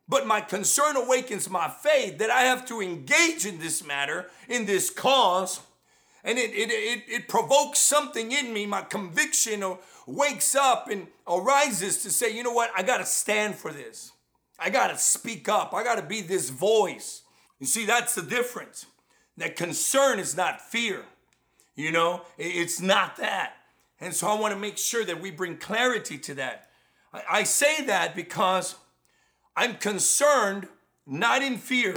but 0.07 0.25
my 0.25 0.41
concern 0.41 0.95
awakens 0.95 1.49
my 1.49 1.67
faith 1.67 2.17
that 2.19 2.29
I 2.29 2.41
have 2.41 2.65
to 2.67 2.81
engage 2.81 3.45
in 3.45 3.59
this 3.59 3.85
matter, 3.85 4.27
in 4.47 4.65
this 4.65 4.89
cause. 4.89 5.59
And 6.23 6.37
it, 6.37 6.51
it, 6.51 6.71
it, 6.71 7.03
it 7.07 7.27
provokes 7.27 7.79
something 7.79 8.31
in 8.31 8.53
me. 8.53 8.65
My 8.65 8.81
conviction 8.81 9.63
wakes 10.05 10.55
up 10.55 10.89
and 10.89 11.07
arises 11.27 12.01
to 12.03 12.09
say, 12.09 12.35
you 12.35 12.43
know 12.43 12.53
what? 12.53 12.71
I 12.75 12.83
got 12.83 12.97
to 12.97 13.05
stand 13.05 13.55
for 13.55 13.71
this. 13.71 14.11
I 14.57 14.69
got 14.69 14.87
to 14.87 14.97
speak 14.97 15.49
up. 15.49 15.73
I 15.73 15.83
got 15.83 15.95
to 15.95 16.01
be 16.01 16.21
this 16.21 16.49
voice. 16.49 17.23
You 17.59 17.65
see, 17.65 17.85
that's 17.85 18.15
the 18.15 18.21
difference. 18.21 18.85
That 19.37 19.55
concern 19.55 20.19
is 20.19 20.35
not 20.35 20.61
fear. 20.61 21.03
You 21.75 21.91
know, 21.91 22.21
it's 22.37 22.81
not 22.81 23.17
that. 23.17 23.53
And 23.99 24.13
so 24.13 24.27
I 24.27 24.39
want 24.39 24.53
to 24.53 24.59
make 24.59 24.77
sure 24.77 25.05
that 25.05 25.21
we 25.21 25.31
bring 25.31 25.57
clarity 25.57 26.17
to 26.19 26.33
that. 26.35 26.69
I, 27.29 27.43
say 27.43 27.83
that 27.85 28.15
because 28.15 28.75
I'm 29.55 29.75
concerned 29.75 30.67
not 31.05 31.41
in 31.41 31.57
fear, 31.57 31.95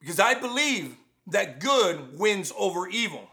because 0.00 0.18
I 0.18 0.34
believe 0.34 0.96
that 1.28 1.60
good 1.60 2.18
wins 2.18 2.52
over 2.58 2.88
evil. 2.88 3.28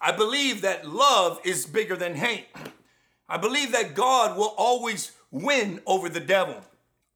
I 0.00 0.12
believe 0.12 0.62
that 0.62 0.88
love 0.88 1.40
is 1.44 1.66
bigger 1.66 1.96
than 1.96 2.14
hate. 2.14 2.46
I 3.28 3.36
believe 3.36 3.72
that 3.72 3.94
God 3.94 4.36
will 4.36 4.54
always 4.56 5.12
win 5.30 5.80
over 5.86 6.08
the 6.08 6.20
devil. 6.20 6.56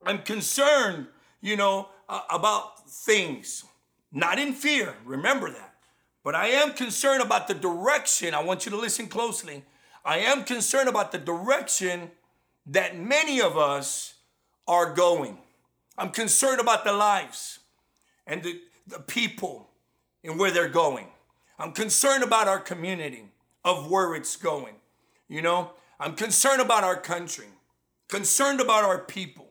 I'm 0.04 0.18
concerned, 0.18 1.06
you 1.40 1.56
know, 1.56 1.88
about 2.08 2.88
things, 2.88 3.64
not 4.12 4.38
in 4.38 4.52
fear, 4.52 4.94
remember 5.04 5.50
that. 5.50 5.74
But 6.22 6.34
I 6.34 6.48
am 6.48 6.74
concerned 6.74 7.22
about 7.22 7.48
the 7.48 7.54
direction. 7.54 8.34
I 8.34 8.42
want 8.42 8.66
you 8.66 8.70
to 8.70 8.76
listen 8.78 9.06
closely. 9.06 9.64
I 10.04 10.18
am 10.18 10.44
concerned 10.44 10.88
about 10.88 11.12
the 11.12 11.18
direction 11.18 12.10
that 12.66 12.98
many 12.98 13.40
of 13.40 13.56
us 13.56 14.14
are 14.66 14.94
going. 14.94 15.38
I'm 15.96 16.10
concerned 16.10 16.60
about 16.60 16.84
the 16.84 16.92
lives 16.92 17.60
and 18.26 18.42
the, 18.42 18.60
the 18.86 19.00
people 19.00 19.68
and 20.24 20.38
where 20.38 20.50
they're 20.50 20.68
going. 20.68 21.08
I'm 21.58 21.72
concerned 21.72 22.22
about 22.22 22.48
our 22.48 22.58
community 22.58 23.24
of 23.64 23.90
where 23.90 24.14
it's 24.14 24.36
going. 24.36 24.74
You 25.28 25.42
know, 25.42 25.72
I'm 25.98 26.14
concerned 26.14 26.62
about 26.62 26.84
our 26.84 26.98
country, 26.98 27.48
concerned 28.08 28.60
about 28.60 28.84
our 28.84 28.98
people. 28.98 29.50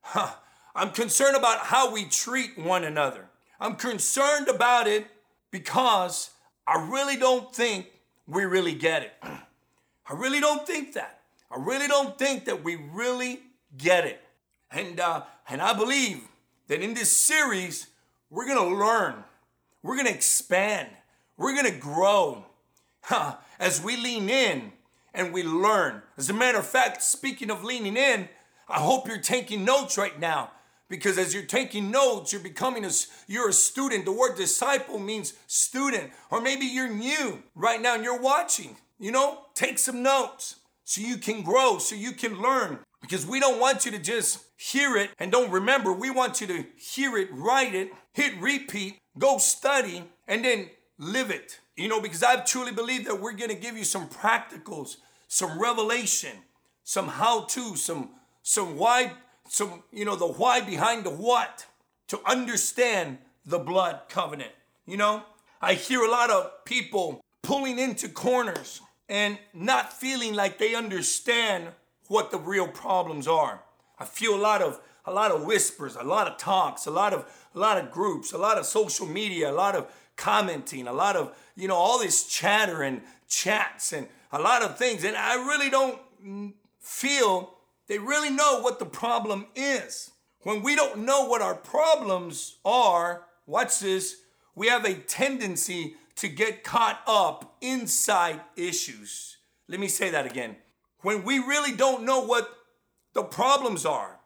Huh. 0.00 0.34
I'm 0.74 0.90
concerned 0.90 1.36
about 1.36 1.58
how 1.58 1.92
we 1.92 2.04
treat 2.04 2.58
one 2.58 2.84
another. 2.84 3.27
I'm 3.60 3.74
concerned 3.74 4.48
about 4.48 4.86
it 4.86 5.06
because 5.50 6.30
I 6.66 6.86
really 6.90 7.16
don't 7.16 7.52
think 7.52 7.86
we 8.26 8.44
really 8.44 8.74
get 8.74 9.02
it. 9.02 9.12
I 9.22 10.14
really 10.14 10.40
don't 10.40 10.66
think 10.66 10.94
that. 10.94 11.20
I 11.50 11.56
really 11.58 11.88
don't 11.88 12.18
think 12.18 12.44
that 12.44 12.62
we 12.62 12.76
really 12.76 13.40
get 13.76 14.04
it. 14.04 14.20
And 14.70 15.00
uh, 15.00 15.22
and 15.48 15.60
I 15.60 15.72
believe 15.72 16.28
that 16.68 16.82
in 16.82 16.94
this 16.94 17.14
series 17.14 17.88
we're 18.30 18.46
gonna 18.46 18.68
learn, 18.68 19.24
we're 19.82 19.96
gonna 19.96 20.10
expand, 20.10 20.88
we're 21.36 21.56
gonna 21.56 21.70
grow 21.70 22.44
huh, 23.02 23.36
as 23.58 23.82
we 23.82 23.96
lean 23.96 24.28
in 24.28 24.72
and 25.14 25.32
we 25.32 25.42
learn. 25.42 26.02
As 26.16 26.28
a 26.28 26.34
matter 26.34 26.58
of 26.58 26.66
fact, 26.66 27.02
speaking 27.02 27.50
of 27.50 27.64
leaning 27.64 27.96
in, 27.96 28.28
I 28.68 28.78
hope 28.80 29.08
you're 29.08 29.18
taking 29.18 29.64
notes 29.64 29.96
right 29.96 30.18
now 30.20 30.50
because 30.88 31.18
as 31.18 31.34
you're 31.34 31.42
taking 31.42 31.90
notes 31.90 32.32
you're 32.32 32.42
becoming 32.42 32.84
a 32.84 32.90
you're 33.26 33.48
a 33.48 33.52
student. 33.52 34.04
The 34.04 34.12
word 34.12 34.36
disciple 34.36 34.98
means 34.98 35.34
student. 35.46 36.12
Or 36.30 36.40
maybe 36.40 36.66
you're 36.66 36.88
new 36.88 37.42
right 37.54 37.80
now 37.80 37.94
and 37.94 38.04
you're 38.04 38.20
watching 38.20 38.76
you 38.98 39.12
know? 39.12 39.38
Take 39.54 39.78
some 39.78 40.02
notes 40.02 40.56
so 40.84 41.00
you 41.00 41.16
can 41.16 41.42
grow 41.42 41.78
so 41.78 41.94
you 41.94 42.12
can 42.12 42.40
learn. 42.40 42.80
Because 43.00 43.26
we 43.26 43.38
don't 43.38 43.60
want 43.60 43.84
you 43.84 43.92
to 43.92 43.98
just 43.98 44.44
hear 44.56 44.96
it 44.96 45.10
and 45.18 45.30
don't 45.30 45.50
remember. 45.50 45.92
We 45.92 46.10
want 46.10 46.40
you 46.40 46.46
to 46.48 46.64
hear 46.76 47.16
it 47.16 47.28
write 47.32 47.74
it 47.74 47.92
hit 48.12 48.34
repeat 48.40 48.98
go 49.18 49.38
study 49.38 50.04
and 50.26 50.44
then 50.44 50.70
live 50.98 51.30
it. 51.30 51.60
You 51.76 51.88
know 51.88 52.00
because 52.00 52.24
i 52.24 52.36
truly 52.40 52.72
believe 52.72 53.04
that 53.04 53.20
we're 53.20 53.32
going 53.32 53.50
to 53.50 53.56
give 53.56 53.76
you 53.76 53.84
some 53.84 54.08
practicals 54.08 54.96
some 55.28 55.60
revelation 55.60 56.32
some 56.82 57.06
how 57.06 57.42
to 57.42 57.76
some 57.76 58.10
some 58.42 58.76
why 58.76 59.12
so, 59.48 59.82
you 59.92 60.04
know, 60.04 60.16
the 60.16 60.26
why 60.26 60.60
behind 60.60 61.04
the 61.04 61.10
what 61.10 61.66
to 62.08 62.20
understand 62.26 63.18
the 63.44 63.58
blood 63.58 64.02
covenant. 64.08 64.52
You 64.86 64.96
know, 64.96 65.22
I 65.60 65.74
hear 65.74 66.02
a 66.02 66.10
lot 66.10 66.30
of 66.30 66.64
people 66.64 67.20
pulling 67.42 67.78
into 67.78 68.08
corners 68.08 68.80
and 69.08 69.38
not 69.54 69.92
feeling 69.92 70.34
like 70.34 70.58
they 70.58 70.74
understand 70.74 71.68
what 72.08 72.30
the 72.30 72.38
real 72.38 72.68
problems 72.68 73.26
are. 73.26 73.62
I 73.98 74.04
feel 74.04 74.34
a 74.34 74.40
lot 74.40 74.62
of 74.62 74.80
a 75.04 75.12
lot 75.12 75.30
of 75.30 75.44
whispers, 75.44 75.96
a 75.96 76.04
lot 76.04 76.26
of 76.26 76.36
talks, 76.36 76.84
a 76.84 76.90
lot 76.90 77.14
of 77.14 77.24
a 77.54 77.58
lot 77.58 77.78
of 77.78 77.90
groups, 77.90 78.32
a 78.32 78.38
lot 78.38 78.58
of 78.58 78.66
social 78.66 79.06
media, 79.06 79.50
a 79.50 79.52
lot 79.52 79.74
of 79.74 79.90
commenting, 80.16 80.86
a 80.86 80.92
lot 80.92 81.16
of, 81.16 81.34
you 81.56 81.68
know, 81.68 81.76
all 81.76 81.98
this 81.98 82.26
chatter 82.26 82.82
and 82.82 83.00
chats 83.28 83.92
and 83.92 84.06
a 84.32 84.38
lot 84.38 84.62
of 84.62 84.76
things 84.76 85.04
and 85.04 85.16
I 85.16 85.34
really 85.34 85.70
don't 85.70 86.54
feel 86.80 87.57
they 87.88 87.98
really 87.98 88.30
know 88.30 88.60
what 88.60 88.78
the 88.78 88.86
problem 88.86 89.46
is. 89.54 90.10
When 90.42 90.62
we 90.62 90.76
don't 90.76 91.04
know 91.04 91.26
what 91.26 91.42
our 91.42 91.54
problems 91.54 92.58
are, 92.64 93.24
watch 93.46 93.80
this, 93.80 94.16
we 94.54 94.68
have 94.68 94.84
a 94.84 94.94
tendency 94.94 95.96
to 96.16 96.28
get 96.28 96.64
caught 96.64 97.00
up 97.06 97.56
inside 97.60 98.40
issues. 98.56 99.38
Let 99.68 99.80
me 99.80 99.88
say 99.88 100.10
that 100.10 100.26
again. 100.26 100.56
When 101.02 101.24
we 101.24 101.38
really 101.38 101.72
don't 101.72 102.04
know 102.04 102.20
what 102.20 102.48
the 103.14 103.22
problems 103.22 103.86
are, 103.86 104.18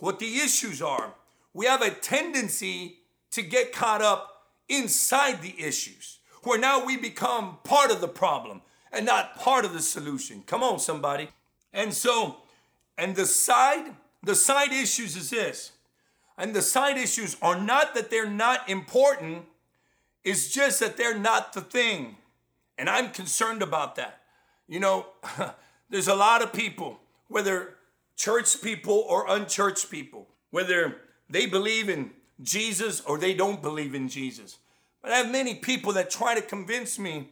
what 0.00 0.18
the 0.18 0.38
issues 0.38 0.80
are, 0.80 1.14
we 1.54 1.66
have 1.66 1.82
a 1.82 1.90
tendency 1.90 2.98
to 3.32 3.42
get 3.42 3.72
caught 3.72 4.02
up 4.02 4.42
inside 4.68 5.42
the 5.42 5.54
issues, 5.58 6.18
where 6.42 6.58
now 6.58 6.84
we 6.84 6.96
become 6.96 7.58
part 7.64 7.90
of 7.90 8.00
the 8.00 8.08
problem 8.08 8.62
and 8.92 9.06
not 9.06 9.36
part 9.36 9.64
of 9.64 9.72
the 9.72 9.80
solution. 9.80 10.42
Come 10.46 10.62
on, 10.62 10.78
somebody. 10.78 11.28
And 11.72 11.92
so, 11.92 12.38
and 12.98 13.14
the 13.14 13.24
side, 13.24 13.94
the 14.22 14.34
side 14.34 14.72
issues 14.72 15.16
is 15.16 15.30
this. 15.30 15.72
And 16.36 16.54
the 16.54 16.62
side 16.62 16.98
issues 16.98 17.36
are 17.40 17.58
not 17.58 17.94
that 17.94 18.10
they're 18.10 18.28
not 18.28 18.68
important, 18.68 19.44
it's 20.24 20.52
just 20.52 20.80
that 20.80 20.96
they're 20.96 21.18
not 21.18 21.52
the 21.52 21.60
thing. 21.60 22.16
And 22.76 22.90
I'm 22.90 23.10
concerned 23.10 23.62
about 23.62 23.96
that. 23.96 24.20
You 24.68 24.80
know, 24.80 25.06
there's 25.90 26.08
a 26.08 26.14
lot 26.14 26.42
of 26.42 26.52
people, 26.52 27.00
whether 27.28 27.74
church 28.16 28.60
people 28.60 29.04
or 29.08 29.28
unchurched 29.28 29.90
people, 29.90 30.28
whether 30.50 30.96
they 31.30 31.46
believe 31.46 31.88
in 31.88 32.10
Jesus 32.42 33.00
or 33.00 33.18
they 33.18 33.34
don't 33.34 33.62
believe 33.62 33.94
in 33.94 34.08
Jesus. 34.08 34.58
But 35.02 35.12
I 35.12 35.16
have 35.18 35.30
many 35.30 35.54
people 35.54 35.92
that 35.94 36.10
try 36.10 36.34
to 36.34 36.42
convince 36.42 36.98
me 36.98 37.30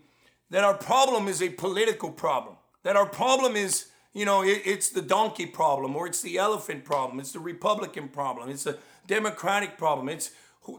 that 0.50 0.64
our 0.64 0.74
problem 0.74 1.28
is 1.28 1.42
a 1.42 1.48
political 1.48 2.10
problem, 2.10 2.56
that 2.82 2.96
our 2.96 3.06
problem 3.06 3.56
is 3.56 3.86
you 4.16 4.24
know, 4.24 4.42
it, 4.42 4.62
it's 4.64 4.88
the 4.88 5.02
donkey 5.02 5.44
problem, 5.44 5.94
or 5.94 6.06
it's 6.06 6.22
the 6.22 6.38
elephant 6.38 6.86
problem, 6.86 7.20
it's 7.20 7.32
the 7.32 7.38
Republican 7.38 8.08
problem, 8.08 8.48
it's 8.48 8.64
the 8.64 8.78
Democratic 9.06 9.76
problem, 9.76 10.08
it's 10.08 10.30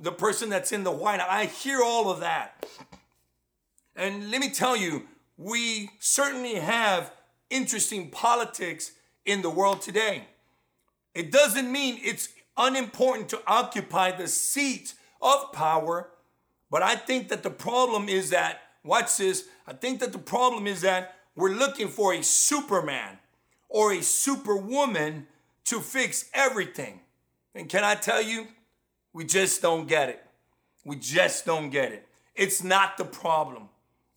the 0.02 0.12
person 0.12 0.50
that's 0.50 0.72
in 0.72 0.84
the 0.84 0.92
White 0.92 1.20
House. 1.20 1.30
I 1.30 1.46
hear 1.46 1.84
all 1.84 2.10
of 2.10 2.20
that. 2.22 2.66
And 3.96 4.32
let 4.32 4.42
me 4.42 4.50
tell 4.50 4.76
you, 4.76 5.04
we 5.38 5.92
certainly 6.00 6.56
have 6.56 7.14
interesting 7.52 8.10
politics 8.10 8.94
in 9.24 9.44
the 9.44 9.52
world 9.52 9.84
today. 9.84 10.24
It 11.14 11.32
doesn't 11.32 11.72
mean 11.72 12.00
it's 12.04 12.30
unimportant 12.58 13.30
to 13.30 13.42
occupy 13.46 14.18
the 14.18 14.28
seat 14.28 14.96
of 15.22 15.52
power, 15.54 16.10
but 16.72 16.82
I 16.82 16.96
think 16.96 17.30
that 17.30 17.44
the 17.44 17.52
problem 17.52 18.10
is 18.10 18.32
that, 18.32 18.62
watch 18.84 19.18
this, 19.18 19.46
I 19.68 19.74
think 19.74 20.00
that 20.00 20.12
the 20.12 20.18
problem 20.18 20.66
is 20.66 20.82
that 20.82 21.18
we're 21.36 21.54
looking 21.54 21.88
for 21.88 22.16
a 22.16 22.24
Superman 22.24 23.20
or 23.70 23.94
a 23.94 24.02
superwoman 24.02 25.28
to 25.66 25.80
fix 25.80 26.30
everything. 26.34 27.02
And 27.54 27.68
can 27.68 27.84
I 27.84 27.96
tell 27.96 28.22
you, 28.22 28.48
we 29.14 29.26
just 29.26 29.62
don't 29.62 29.88
get 29.88 30.10
it. 30.10 30.24
We 30.86 30.96
just 30.96 31.46
don't 31.46 31.70
get 31.70 31.92
it. 31.92 32.08
It's 32.36 32.64
not 32.64 32.98
the 32.98 33.06
problem. 33.06 33.70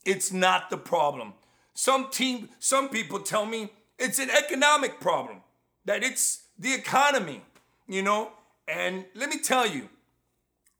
It's 0.05 0.33
not 0.33 0.71
the 0.71 0.77
problem. 0.77 1.35
Some 1.75 2.11
team, 2.11 2.51
some 2.59 2.89
people 2.89 3.21
tell 3.21 3.47
me 3.47 3.71
it's 3.99 4.19
an 4.19 4.31
economic 4.31 5.01
problem, 5.01 5.43
that 5.85 6.03
it's 6.03 6.45
the 6.59 6.75
economy, 6.75 7.43
you 7.89 8.03
know. 8.03 8.33
And 8.69 9.05
let 9.15 9.31
me 9.31 9.39
tell 9.39 9.67
you, 9.67 9.89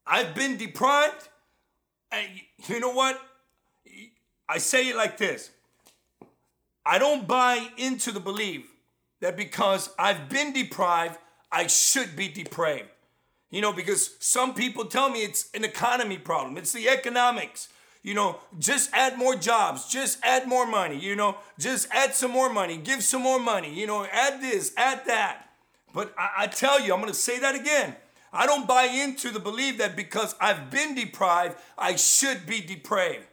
I've 0.05 0.33
been 0.33 0.57
deprived. 0.57 1.29
And 2.11 2.27
you 2.67 2.79
know 2.79 2.91
what? 2.91 3.19
I 4.47 4.57
say 4.57 4.89
it 4.89 4.95
like 4.95 5.17
this 5.17 5.51
I 6.85 6.97
don't 6.97 7.27
buy 7.27 7.69
into 7.77 8.11
the 8.11 8.19
belief 8.19 8.71
that 9.19 9.37
because 9.37 9.89
I've 9.99 10.29
been 10.29 10.51
deprived, 10.51 11.17
I 11.51 11.67
should 11.67 12.15
be 12.15 12.27
depraved. 12.27 12.89
You 13.49 13.61
know, 13.61 13.73
because 13.73 14.15
some 14.19 14.53
people 14.53 14.85
tell 14.85 15.09
me 15.09 15.23
it's 15.23 15.49
an 15.53 15.63
economy 15.63 16.17
problem, 16.17 16.57
it's 16.57 16.71
the 16.71 16.87
economics. 16.89 17.67
You 18.03 18.15
know, 18.15 18.39
just 18.57 18.89
add 18.93 19.19
more 19.19 19.35
jobs, 19.35 19.87
just 19.87 20.17
add 20.23 20.47
more 20.47 20.65
money, 20.65 20.97
you 20.97 21.15
know, 21.15 21.37
just 21.59 21.87
add 21.91 22.15
some 22.15 22.31
more 22.31 22.51
money, 22.51 22.77
give 22.77 23.03
some 23.03 23.21
more 23.21 23.39
money, 23.39 23.71
you 23.71 23.85
know, 23.85 24.07
add 24.11 24.41
this, 24.41 24.73
add 24.75 25.05
that. 25.05 25.49
But 25.93 26.13
I, 26.17 26.29
I 26.39 26.47
tell 26.47 26.79
you, 26.79 26.93
I'm 26.93 26.99
gonna 26.99 27.13
say 27.13 27.37
that 27.39 27.53
again. 27.53 27.95
I 28.33 28.47
don't 28.47 28.67
buy 28.67 28.85
into 28.85 29.29
the 29.29 29.39
belief 29.39 29.77
that 29.77 29.95
because 29.95 30.33
I've 30.39 30.71
been 30.71 30.95
deprived, 30.95 31.57
I 31.77 31.95
should 31.95 32.47
be 32.47 32.61
depraved. 32.61 33.25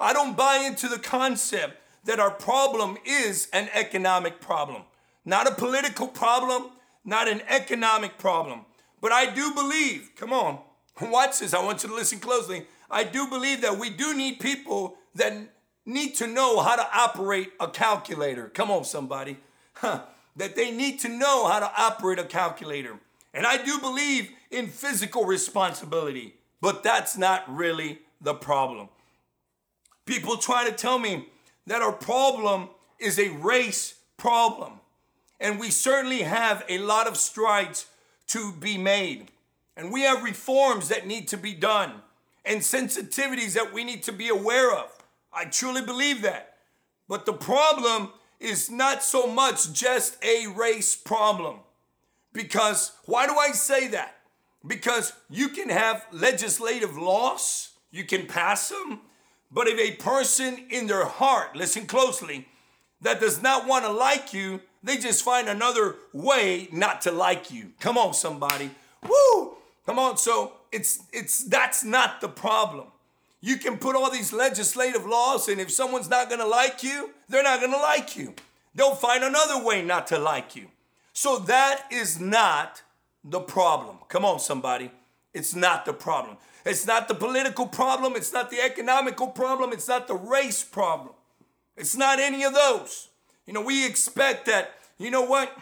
I 0.00 0.12
don't 0.12 0.36
buy 0.36 0.58
into 0.66 0.88
the 0.88 0.98
concept 0.98 1.76
that 2.08 2.18
our 2.18 2.30
problem 2.30 2.96
is 3.04 3.48
an 3.52 3.68
economic 3.74 4.40
problem. 4.40 4.80
Not 5.26 5.46
a 5.46 5.54
political 5.54 6.08
problem, 6.08 6.70
not 7.04 7.28
an 7.28 7.42
economic 7.46 8.16
problem. 8.16 8.62
But 9.02 9.12
I 9.12 9.26
do 9.26 9.52
believe, 9.52 10.12
come 10.16 10.32
on, 10.32 10.58
watch 11.02 11.40
this, 11.40 11.52
I 11.52 11.62
want 11.62 11.82
you 11.82 11.90
to 11.90 11.94
listen 11.94 12.18
closely. 12.18 12.64
I 12.90 13.04
do 13.04 13.28
believe 13.28 13.60
that 13.60 13.78
we 13.78 13.90
do 13.90 14.16
need 14.16 14.40
people 14.40 14.96
that 15.16 15.34
need 15.84 16.14
to 16.14 16.26
know 16.26 16.60
how 16.60 16.76
to 16.76 16.88
operate 16.94 17.52
a 17.60 17.68
calculator. 17.68 18.48
Come 18.48 18.70
on, 18.70 18.84
somebody. 18.84 19.36
Huh. 19.74 20.00
That 20.34 20.56
they 20.56 20.72
need 20.72 20.98
to 21.00 21.08
know 21.08 21.46
how 21.46 21.60
to 21.60 21.70
operate 21.76 22.18
a 22.18 22.24
calculator. 22.24 22.98
And 23.32 23.46
I 23.46 23.62
do 23.62 23.78
believe 23.78 24.30
in 24.50 24.66
physical 24.66 25.24
responsibility, 25.24 26.34
but 26.60 26.82
that's 26.82 27.16
not 27.16 27.44
really 27.54 28.00
the 28.20 28.34
problem. 28.34 28.88
People 30.04 30.36
try 30.36 30.68
to 30.68 30.72
tell 30.72 30.98
me 30.98 31.28
that 31.68 31.82
our 31.82 31.92
problem 31.92 32.68
is 32.98 33.18
a 33.18 33.28
race 33.30 33.94
problem. 34.16 34.72
And 35.40 35.58
we 35.60 35.70
certainly 35.70 36.22
have 36.22 36.64
a 36.68 36.78
lot 36.78 37.06
of 37.06 37.16
strides 37.16 37.86
to 38.28 38.52
be 38.52 38.76
made. 38.76 39.30
And 39.76 39.92
we 39.92 40.02
have 40.02 40.24
reforms 40.24 40.88
that 40.88 41.06
need 41.06 41.28
to 41.28 41.36
be 41.36 41.54
done 41.54 42.02
and 42.44 42.60
sensitivities 42.60 43.52
that 43.54 43.72
we 43.72 43.84
need 43.84 44.02
to 44.04 44.12
be 44.12 44.28
aware 44.28 44.72
of. 44.72 44.90
I 45.32 45.44
truly 45.44 45.82
believe 45.82 46.22
that. 46.22 46.56
But 47.08 47.26
the 47.26 47.32
problem 47.32 48.10
is 48.40 48.70
not 48.70 49.02
so 49.02 49.26
much 49.26 49.72
just 49.72 50.22
a 50.24 50.46
race 50.48 50.96
problem. 50.96 51.56
Because 52.32 52.92
why 53.04 53.26
do 53.26 53.36
I 53.36 53.52
say 53.52 53.88
that? 53.88 54.16
Because 54.66 55.12
you 55.30 55.48
can 55.48 55.68
have 55.68 56.06
legislative 56.12 56.96
laws, 56.96 57.70
you 57.90 58.04
can 58.04 58.26
pass 58.26 58.68
them, 58.68 59.00
but 59.50 59.66
if 59.66 59.78
a 59.78 59.96
person 59.96 60.66
in 60.70 60.86
their 60.86 61.04
heart, 61.04 61.56
listen 61.56 61.86
closely, 61.86 62.48
that 63.00 63.20
does 63.20 63.42
not 63.42 63.66
want 63.66 63.84
to 63.84 63.92
like 63.92 64.34
you, 64.34 64.60
they 64.82 64.96
just 64.96 65.24
find 65.24 65.48
another 65.48 65.96
way 66.12 66.68
not 66.72 67.00
to 67.02 67.12
like 67.12 67.50
you. 67.50 67.72
Come 67.80 67.98
on, 67.98 68.14
somebody. 68.14 68.70
Woo! 69.02 69.56
Come 69.86 69.98
on. 69.98 70.16
So 70.16 70.52
it's 70.72 71.00
it's 71.12 71.44
that's 71.44 71.84
not 71.84 72.20
the 72.20 72.28
problem. 72.28 72.88
You 73.40 73.56
can 73.56 73.78
put 73.78 73.94
all 73.94 74.10
these 74.10 74.32
legislative 74.32 75.06
laws, 75.06 75.48
and 75.48 75.60
if 75.60 75.70
someone's 75.70 76.10
not 76.10 76.28
gonna 76.28 76.46
like 76.46 76.82
you, 76.82 77.10
they're 77.28 77.42
not 77.42 77.60
gonna 77.60 77.76
like 77.76 78.16
you. 78.16 78.34
They'll 78.74 78.94
find 78.94 79.24
another 79.24 79.64
way 79.64 79.82
not 79.82 80.06
to 80.08 80.18
like 80.18 80.54
you. 80.54 80.68
So 81.12 81.38
that 81.40 81.84
is 81.90 82.20
not 82.20 82.82
the 83.24 83.40
problem. 83.40 83.98
Come 84.08 84.24
on, 84.24 84.38
somebody. 84.40 84.90
It's 85.38 85.54
not 85.54 85.86
the 85.86 85.92
problem. 85.92 86.36
It's 86.66 86.84
not 86.84 87.06
the 87.06 87.14
political 87.14 87.66
problem. 87.68 88.14
It's 88.16 88.32
not 88.32 88.50
the 88.50 88.60
economical 88.60 89.28
problem. 89.28 89.72
It's 89.72 89.86
not 89.86 90.08
the 90.08 90.16
race 90.16 90.64
problem. 90.64 91.14
It's 91.76 91.96
not 91.96 92.18
any 92.18 92.42
of 92.42 92.54
those. 92.54 93.08
You 93.46 93.52
know, 93.52 93.62
we 93.62 93.86
expect 93.86 94.46
that, 94.46 94.72
you 94.98 95.12
know 95.12 95.22
what? 95.22 95.56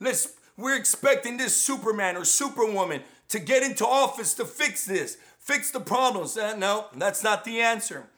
Let's, 0.00 0.34
we're 0.56 0.76
expecting 0.76 1.36
this 1.36 1.54
Superman 1.54 2.16
or 2.16 2.24
Superwoman 2.24 3.02
to 3.28 3.38
get 3.38 3.62
into 3.62 3.86
office 3.86 4.34
to 4.34 4.44
fix 4.44 4.84
this, 4.84 5.16
fix 5.38 5.70
the 5.70 5.80
problems. 5.80 6.36
Uh, 6.36 6.56
no, 6.56 6.86
that's 6.96 7.22
not 7.22 7.44
the 7.44 7.60
answer. 7.60 8.08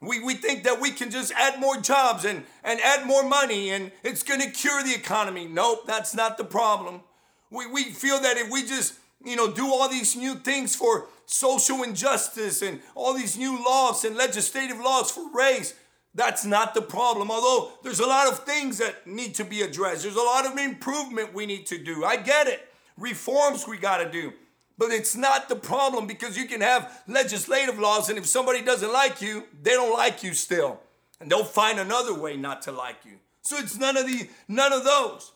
We, 0.00 0.24
we 0.24 0.34
think 0.34 0.64
that 0.64 0.80
we 0.80 0.92
can 0.92 1.10
just 1.10 1.30
add 1.36 1.60
more 1.60 1.76
jobs 1.76 2.24
and, 2.24 2.44
and 2.64 2.80
add 2.80 3.06
more 3.06 3.22
money 3.22 3.70
and 3.70 3.92
it's 4.02 4.22
going 4.22 4.40
to 4.40 4.50
cure 4.50 4.82
the 4.82 4.94
economy. 4.94 5.46
Nope, 5.46 5.86
that's 5.86 6.14
not 6.14 6.38
the 6.38 6.44
problem. 6.44 7.02
We, 7.50 7.66
we 7.66 7.84
feel 7.84 8.18
that 8.20 8.38
if 8.38 8.50
we 8.50 8.62
just, 8.62 8.94
you 9.24 9.36
know, 9.36 9.50
do 9.50 9.66
all 9.66 9.88
these 9.88 10.16
new 10.16 10.34
things 10.36 10.76
for 10.76 11.06
social 11.26 11.82
injustice 11.82 12.62
and 12.62 12.80
all 12.94 13.14
these 13.14 13.36
new 13.36 13.62
laws 13.64 14.04
and 14.04 14.16
legislative 14.16 14.78
laws 14.78 15.10
for 15.10 15.30
race, 15.32 15.74
that's 16.14 16.44
not 16.44 16.74
the 16.74 16.82
problem. 16.82 17.30
Although 17.30 17.72
there's 17.82 18.00
a 18.00 18.06
lot 18.06 18.28
of 18.28 18.40
things 18.40 18.78
that 18.78 19.06
need 19.06 19.34
to 19.34 19.44
be 19.44 19.62
addressed, 19.62 20.02
there's 20.02 20.16
a 20.16 20.22
lot 20.22 20.46
of 20.46 20.56
improvement 20.56 21.34
we 21.34 21.46
need 21.46 21.66
to 21.66 21.78
do. 21.78 22.04
I 22.04 22.16
get 22.16 22.46
it. 22.46 22.66
Reforms 22.96 23.66
we 23.68 23.76
got 23.76 23.98
to 23.98 24.10
do. 24.10 24.32
But 24.78 24.90
it's 24.90 25.16
not 25.16 25.48
the 25.48 25.56
problem 25.56 26.06
because 26.06 26.36
you 26.36 26.46
can 26.46 26.60
have 26.60 27.02
legislative 27.08 27.78
laws, 27.78 28.10
and 28.10 28.18
if 28.18 28.26
somebody 28.26 28.60
doesn't 28.62 28.92
like 28.92 29.22
you, 29.22 29.44
they 29.62 29.70
don't 29.70 29.92
like 29.92 30.22
you 30.22 30.34
still. 30.34 30.80
And 31.18 31.30
they'll 31.30 31.44
find 31.44 31.78
another 31.78 32.12
way 32.12 32.36
not 32.36 32.62
to 32.62 32.72
like 32.72 32.96
you. 33.04 33.18
So 33.40 33.56
it's 33.56 33.78
none 33.78 33.96
of 33.96 34.06
the 34.06 34.28
none 34.48 34.72
of 34.72 34.84
those. 34.84 35.32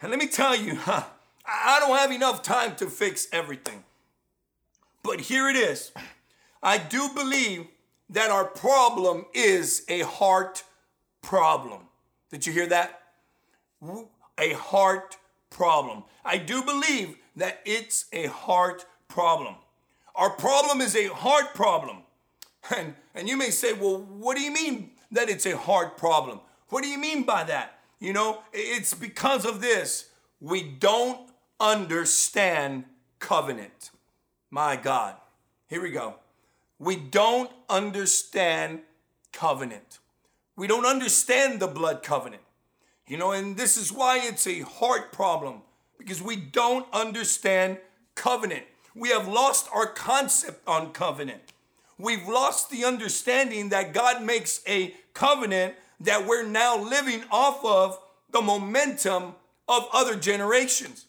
And 0.00 0.10
let 0.10 0.18
me 0.18 0.28
tell 0.28 0.56
you, 0.56 0.76
huh, 0.76 1.04
I 1.44 1.78
don't 1.80 1.96
have 1.96 2.12
enough 2.12 2.42
time 2.42 2.76
to 2.76 2.88
fix 2.88 3.28
everything. 3.32 3.84
But 5.02 5.20
here 5.20 5.48
it 5.48 5.56
is. 5.56 5.92
I 6.62 6.78
do 6.78 7.08
believe 7.14 7.66
that 8.10 8.30
our 8.30 8.44
problem 8.44 9.26
is 9.34 9.84
a 9.88 10.00
heart 10.00 10.62
problem. 11.22 11.80
Did 12.30 12.46
you 12.46 12.52
hear 12.52 12.66
that? 12.66 13.02
A 14.38 14.52
heart 14.52 15.16
problem. 15.50 16.04
I 16.24 16.38
do 16.38 16.62
believe 16.62 17.16
that 17.36 17.60
it's 17.64 18.06
a 18.12 18.26
heart 18.26 18.86
problem. 19.08 19.56
Our 20.14 20.30
problem 20.30 20.80
is 20.80 20.94
a 20.96 21.08
heart 21.08 21.54
problem. 21.54 21.98
And, 22.76 22.94
and 23.12 23.28
you 23.28 23.36
may 23.36 23.50
say, 23.50 23.72
well, 23.72 23.98
what 23.98 24.36
do 24.36 24.40
you 24.40 24.52
mean 24.52 24.92
that 25.10 25.28
it's 25.28 25.46
a 25.46 25.56
heart 25.56 25.96
problem? 25.96 26.38
What 26.68 26.84
do 26.84 26.88
you 26.88 26.96
mean 26.96 27.24
by 27.24 27.42
that? 27.42 27.80
You 27.98 28.12
know, 28.12 28.42
it's 28.52 28.94
because 28.94 29.44
of 29.44 29.60
this. 29.60 30.08
We 30.40 30.62
don't 30.62 31.28
understand 31.62 32.84
covenant. 33.20 33.90
My 34.50 34.76
God. 34.76 35.14
Here 35.68 35.80
we 35.80 35.90
go. 35.90 36.16
We 36.78 36.96
don't 36.96 37.50
understand 37.70 38.80
covenant. 39.32 40.00
We 40.56 40.66
don't 40.66 40.84
understand 40.84 41.60
the 41.60 41.68
blood 41.68 42.02
covenant. 42.02 42.42
You 43.06 43.16
know, 43.16 43.32
and 43.32 43.56
this 43.56 43.76
is 43.76 43.92
why 43.92 44.20
it's 44.22 44.46
a 44.46 44.60
heart 44.60 45.12
problem 45.12 45.62
because 45.96 46.20
we 46.20 46.36
don't 46.36 46.86
understand 46.92 47.78
covenant. 48.14 48.64
We 48.94 49.10
have 49.10 49.28
lost 49.28 49.68
our 49.72 49.86
concept 49.86 50.66
on 50.66 50.92
covenant. 50.92 51.40
We've 51.98 52.26
lost 52.26 52.70
the 52.70 52.84
understanding 52.84 53.68
that 53.68 53.94
God 53.94 54.22
makes 54.22 54.60
a 54.66 54.94
covenant 55.14 55.74
that 56.00 56.26
we're 56.26 56.46
now 56.46 56.76
living 56.82 57.22
off 57.30 57.64
of 57.64 57.98
the 58.30 58.42
momentum 58.42 59.34
of 59.68 59.88
other 59.92 60.16
generations. 60.16 61.06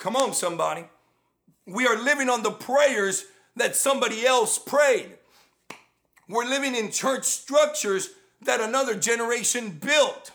Come 0.00 0.16
on, 0.16 0.32
somebody. 0.32 0.84
We 1.66 1.86
are 1.86 2.02
living 2.02 2.30
on 2.30 2.42
the 2.42 2.50
prayers 2.50 3.26
that 3.56 3.76
somebody 3.76 4.24
else 4.24 4.58
prayed. 4.58 5.10
We're 6.26 6.46
living 6.46 6.74
in 6.74 6.90
church 6.90 7.24
structures 7.24 8.08
that 8.40 8.62
another 8.62 8.94
generation 8.94 9.70
built. 9.70 10.32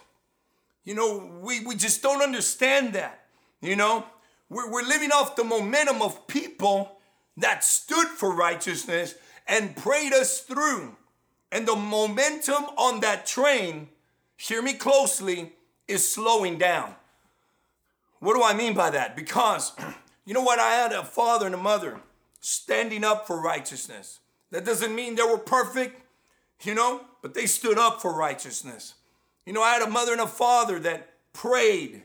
You 0.84 0.94
know, 0.94 1.40
we, 1.42 1.66
we 1.66 1.76
just 1.76 2.04
don't 2.04 2.22
understand 2.22 2.94
that. 2.94 3.26
You 3.60 3.76
know, 3.76 4.06
we're, 4.50 4.72
we're 4.72 4.88
living 4.88 5.12
off 5.12 5.36
the 5.36 5.44
momentum 5.44 6.04
of 6.04 6.28
people 6.28 7.00
that 7.38 7.64
stood 7.64 8.08
for 8.08 8.36
righteousness 8.36 9.16
and 9.48 9.76
prayed 9.76 10.14
us 10.14 10.42
through. 10.42 10.96
And 11.52 11.68
the 11.68 11.76
momentum 11.76 12.66
on 12.78 13.00
that 13.00 13.26
train, 13.26 13.90
hear 14.38 14.62
me 14.62 14.74
closely, 14.74 15.54
is 15.88 16.08
slowing 16.08 16.60
down. 16.60 16.94
What 18.20 18.36
do 18.36 18.44
I 18.44 18.54
mean 18.54 18.74
by 18.74 18.90
that? 18.92 19.16
Because, 19.16 19.74
you 20.26 20.34
know 20.34 20.42
what? 20.42 20.60
I 20.60 20.72
had 20.72 20.92
a 20.92 21.04
father 21.04 21.46
and 21.46 21.56
a 21.56 21.60
mother 21.60 22.00
standing 22.40 23.04
up 23.04 23.28
for 23.28 23.42
righteousness. 23.42 24.20
That 24.52 24.66
doesn't 24.66 24.94
mean 24.94 25.16
they 25.16 25.24
were 25.24 25.38
perfect, 25.38 26.02
you 26.64 26.76
know, 26.76 27.02
but 27.22 27.34
they 27.34 27.46
stood 27.46 27.78
up 27.78 28.02
for 28.02 28.16
righteousness. 28.16 28.94
You 29.46 29.54
know, 29.54 29.62
I 29.62 29.74
had 29.74 29.82
a 29.82 29.90
mother 29.90 30.12
and 30.12 30.22
a 30.22 30.28
father 30.28 30.80
that 30.80 31.10
prayed, 31.34 32.04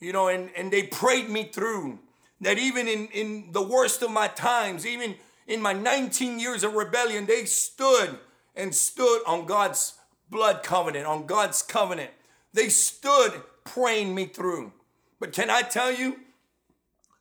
you 0.00 0.12
know, 0.12 0.28
and, 0.28 0.50
and 0.56 0.72
they 0.72 0.84
prayed 0.84 1.28
me 1.28 1.44
through. 1.44 1.98
That 2.40 2.58
even 2.58 2.88
in, 2.88 3.06
in 3.08 3.52
the 3.52 3.62
worst 3.62 4.02
of 4.02 4.10
my 4.10 4.28
times, 4.28 4.86
even 4.86 5.14
in 5.46 5.62
my 5.62 5.72
19 5.72 6.38
years 6.38 6.64
of 6.64 6.74
rebellion, 6.74 7.26
they 7.26 7.44
stood 7.44 8.18
and 8.56 8.74
stood 8.74 9.20
on 9.26 9.46
God's 9.46 9.94
blood 10.30 10.62
covenant, 10.62 11.06
on 11.06 11.26
God's 11.26 11.62
covenant. 11.62 12.10
They 12.52 12.68
stood 12.68 13.42
praying 13.64 14.14
me 14.14 14.26
through. 14.26 14.72
But 15.20 15.32
can 15.32 15.50
I 15.50 15.62
tell 15.62 15.92
you? 15.92 16.20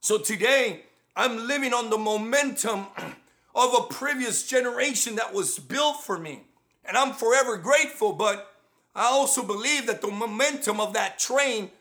So 0.02 0.18
today, 0.18 0.84
I'm 1.16 1.48
living 1.48 1.74
on 1.74 1.90
the 1.90 1.98
momentum 1.98 2.88
of 3.56 3.74
a 3.74 3.94
previous 3.94 4.48
generation 4.48 5.16
that 5.16 5.34
was 5.34 5.60
built 5.60 6.04
for 6.04 6.18
me. 6.18 6.44
And 6.86 6.98
I'm 6.98 7.14
forever 7.14 7.58
grateful, 7.58 8.14
but 8.14 8.52
I 8.96 9.06
also 9.06 9.44
believe 9.44 9.88
that 9.88 10.02
the 10.02 10.08
momentum 10.08 10.80
of 10.80 10.94
that 10.94 11.20
train 11.20 11.72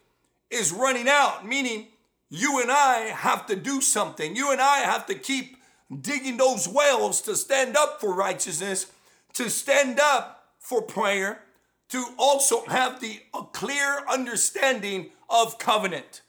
is 0.50 0.72
running 0.72 1.08
out, 1.08 1.46
meaning 1.46 1.88
you 2.28 2.60
and 2.60 2.70
I 2.70 3.12
have 3.14 3.46
to 3.46 3.56
do 3.56 3.80
something. 3.80 4.36
You 4.36 4.52
and 4.52 4.60
I 4.60 4.78
have 4.78 5.06
to 5.06 5.14
keep 5.14 5.56
digging 6.00 6.36
those 6.36 6.68
wells 6.68 7.20
to 7.22 7.36
stand 7.36 7.76
up 7.76 8.00
for 8.00 8.14
righteousness, 8.14 8.86
to 9.34 9.50
stand 9.50 9.98
up 10.00 10.44
for 10.58 10.82
prayer, 10.82 11.42
to 11.88 12.06
also 12.18 12.64
have 12.66 13.00
the 13.00 13.20
clear 13.52 14.02
understanding 14.08 15.10
of 15.32 15.58
covenant 15.58 16.20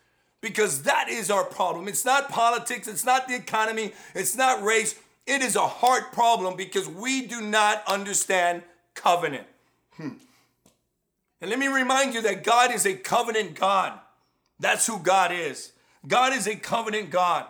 because 0.42 0.84
that 0.84 1.08
is 1.10 1.30
our 1.30 1.44
problem. 1.44 1.88
It's 1.88 2.06
not 2.06 2.30
politics, 2.30 2.88
it's 2.88 3.06
not 3.06 3.28
the 3.28 3.36
economy, 3.36 3.94
it's 4.16 4.36
not 4.36 4.64
race. 4.64 5.00
It 5.26 5.42
is 5.42 5.56
a 5.56 5.68
heart 5.68 6.12
problem 6.12 6.58
because 6.58 6.88
we 6.88 7.26
do 7.26 7.40
not 7.40 7.82
understand 7.88 8.64
covenant. 8.94 9.48
Hmm. 9.96 10.10
And 11.40 11.50
let 11.50 11.60
me 11.60 11.68
remind 11.68 12.14
you 12.14 12.22
that 12.24 12.44
God 12.44 12.74
is 12.74 12.86
a 12.86 12.94
covenant 12.94 13.56
God. 13.56 14.00
That's 14.60 14.86
who 14.88 15.00
God 15.00 15.32
is. 15.32 15.72
God 16.08 16.34
is 16.34 16.48
a 16.48 16.56
covenant 16.56 17.10
God. 17.10 17.46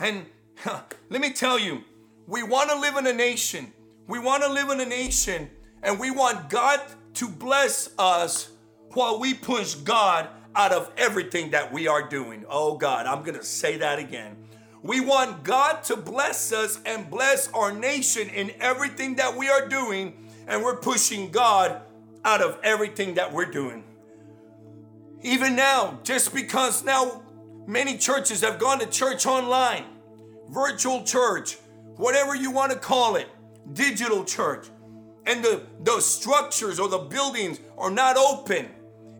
And 0.00 0.26
huh, 0.56 0.80
let 1.10 1.20
me 1.20 1.32
tell 1.32 1.58
you, 1.58 1.84
we 2.26 2.42
want 2.42 2.70
to 2.70 2.78
live 2.78 2.96
in 2.96 3.06
a 3.06 3.12
nation. 3.12 3.72
We 4.06 4.18
want 4.18 4.42
to 4.42 4.50
live 4.50 4.70
in 4.70 4.80
a 4.80 4.86
nation 4.86 5.50
and 5.82 5.98
we 5.98 6.10
want 6.10 6.48
God 6.48 6.80
to 7.14 7.28
bless 7.28 7.90
us 7.98 8.50
while 8.94 9.20
we 9.20 9.34
push 9.34 9.74
God 9.74 10.28
out 10.58 10.72
of 10.72 10.90
everything 10.96 11.52
that 11.52 11.72
we 11.72 11.86
are 11.86 12.02
doing. 12.06 12.44
Oh 12.50 12.76
God, 12.76 13.06
I'm 13.06 13.22
going 13.22 13.38
to 13.38 13.44
say 13.44 13.78
that 13.78 14.00
again. 14.00 14.36
We 14.82 15.00
want 15.00 15.44
God 15.44 15.84
to 15.84 15.96
bless 15.96 16.52
us 16.52 16.80
and 16.84 17.08
bless 17.08 17.50
our 17.52 17.72
nation 17.72 18.28
in 18.28 18.50
everything 18.60 19.14
that 19.16 19.36
we 19.36 19.48
are 19.48 19.68
doing, 19.68 20.28
and 20.48 20.64
we're 20.64 20.76
pushing 20.76 21.30
God 21.30 21.80
out 22.24 22.42
of 22.42 22.58
everything 22.64 23.14
that 23.14 23.32
we're 23.32 23.50
doing. 23.50 23.84
Even 25.22 25.54
now, 25.54 26.00
just 26.02 26.34
because 26.34 26.84
now 26.84 27.22
many 27.66 27.96
churches 27.96 28.40
have 28.40 28.58
gone 28.58 28.80
to 28.80 28.86
church 28.86 29.26
online, 29.26 29.84
virtual 30.48 31.04
church, 31.04 31.56
whatever 31.96 32.34
you 32.34 32.50
want 32.50 32.72
to 32.72 32.78
call 32.78 33.14
it, 33.14 33.28
digital 33.72 34.24
church, 34.24 34.66
and 35.24 35.44
the, 35.44 35.62
the 35.84 36.00
structures 36.00 36.80
or 36.80 36.88
the 36.88 36.98
buildings 36.98 37.60
are 37.76 37.90
not 37.90 38.16
open 38.16 38.68